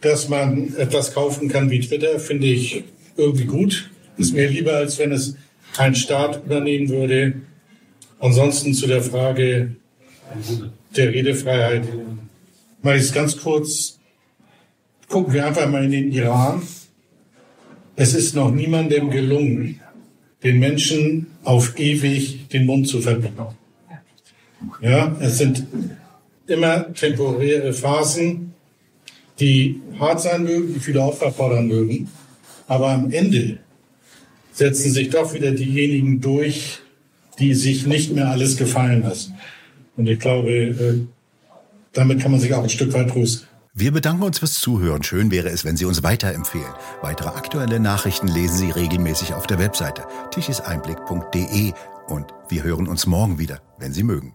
Dass 0.00 0.28
man 0.28 0.74
etwas 0.76 1.12
kaufen 1.12 1.48
kann 1.48 1.70
wie 1.70 1.80
Twitter, 1.80 2.20
finde 2.20 2.46
ich 2.46 2.84
irgendwie 3.16 3.46
gut. 3.46 3.90
Ist 4.16 4.34
mir 4.34 4.48
lieber, 4.48 4.74
als 4.74 4.98
wenn 4.98 5.12
es 5.12 5.36
ein 5.76 5.94
Staat 5.94 6.44
übernehmen 6.44 6.88
würde. 6.88 7.34
Ansonsten 8.20 8.74
zu 8.74 8.86
der 8.86 9.02
Frage 9.02 9.76
der 10.96 11.12
Redefreiheit 11.12 11.84
ich 12.82 13.02
es 13.02 13.12
ganz 13.12 13.36
kurz. 13.36 13.98
Gucken 15.08 15.32
wir 15.32 15.46
einfach 15.46 15.68
mal 15.68 15.84
in 15.84 15.90
den 15.90 16.12
Iran. 16.12 16.62
Es 17.96 18.14
ist 18.14 18.34
noch 18.34 18.50
niemandem 18.50 19.10
gelungen, 19.10 19.80
den 20.42 20.58
Menschen 20.58 21.26
auf 21.44 21.78
ewig 21.78 22.48
den 22.48 22.66
Mund 22.66 22.86
zu 22.86 23.00
verbieten. 23.00 23.42
Ja, 24.80 25.16
es 25.20 25.38
sind 25.38 25.66
immer 26.46 26.92
temporäre 26.92 27.72
Phasen, 27.72 28.54
die 29.40 29.80
hart 29.98 30.20
sein 30.20 30.44
mögen, 30.44 30.74
die 30.74 30.80
viele 30.80 31.00
Opfer 31.00 31.32
fordern 31.32 31.68
mögen. 31.68 32.08
Aber 32.66 32.90
am 32.90 33.10
Ende 33.12 33.58
setzen 34.52 34.92
sich 34.92 35.10
doch 35.10 35.32
wieder 35.32 35.52
diejenigen 35.52 36.20
durch, 36.20 36.78
die 37.38 37.54
sich 37.54 37.86
nicht 37.86 38.12
mehr 38.12 38.28
alles 38.28 38.56
gefallen 38.56 39.02
lassen. 39.02 39.34
Und 39.96 40.06
ich 40.08 40.18
glaube, 40.18 40.50
äh, 40.50 41.00
damit 41.92 42.20
kann 42.20 42.32
man 42.32 42.40
sich 42.40 42.52
auch 42.54 42.62
ein 42.62 42.68
Stück 42.68 42.92
weit 42.92 43.10
trösten. 43.10 43.48
Wir 43.74 43.92
bedanken 43.92 44.24
uns 44.24 44.40
fürs 44.40 44.54
Zuhören. 44.54 45.04
Schön 45.04 45.30
wäre 45.30 45.50
es, 45.50 45.64
wenn 45.64 45.76
Sie 45.76 45.84
uns 45.84 46.02
weiterempfehlen. 46.02 46.72
Weitere 47.00 47.28
aktuelle 47.28 47.78
Nachrichten 47.78 48.26
lesen 48.26 48.56
Sie 48.56 48.70
regelmäßig 48.70 49.34
auf 49.34 49.46
der 49.46 49.60
Webseite 49.60 50.02
tischiseinblick.de 50.32 51.72
und 52.08 52.26
wir 52.48 52.64
hören 52.64 52.88
uns 52.88 53.06
morgen 53.06 53.38
wieder, 53.38 53.60
wenn 53.78 53.92
Sie 53.92 54.02
mögen. 54.02 54.34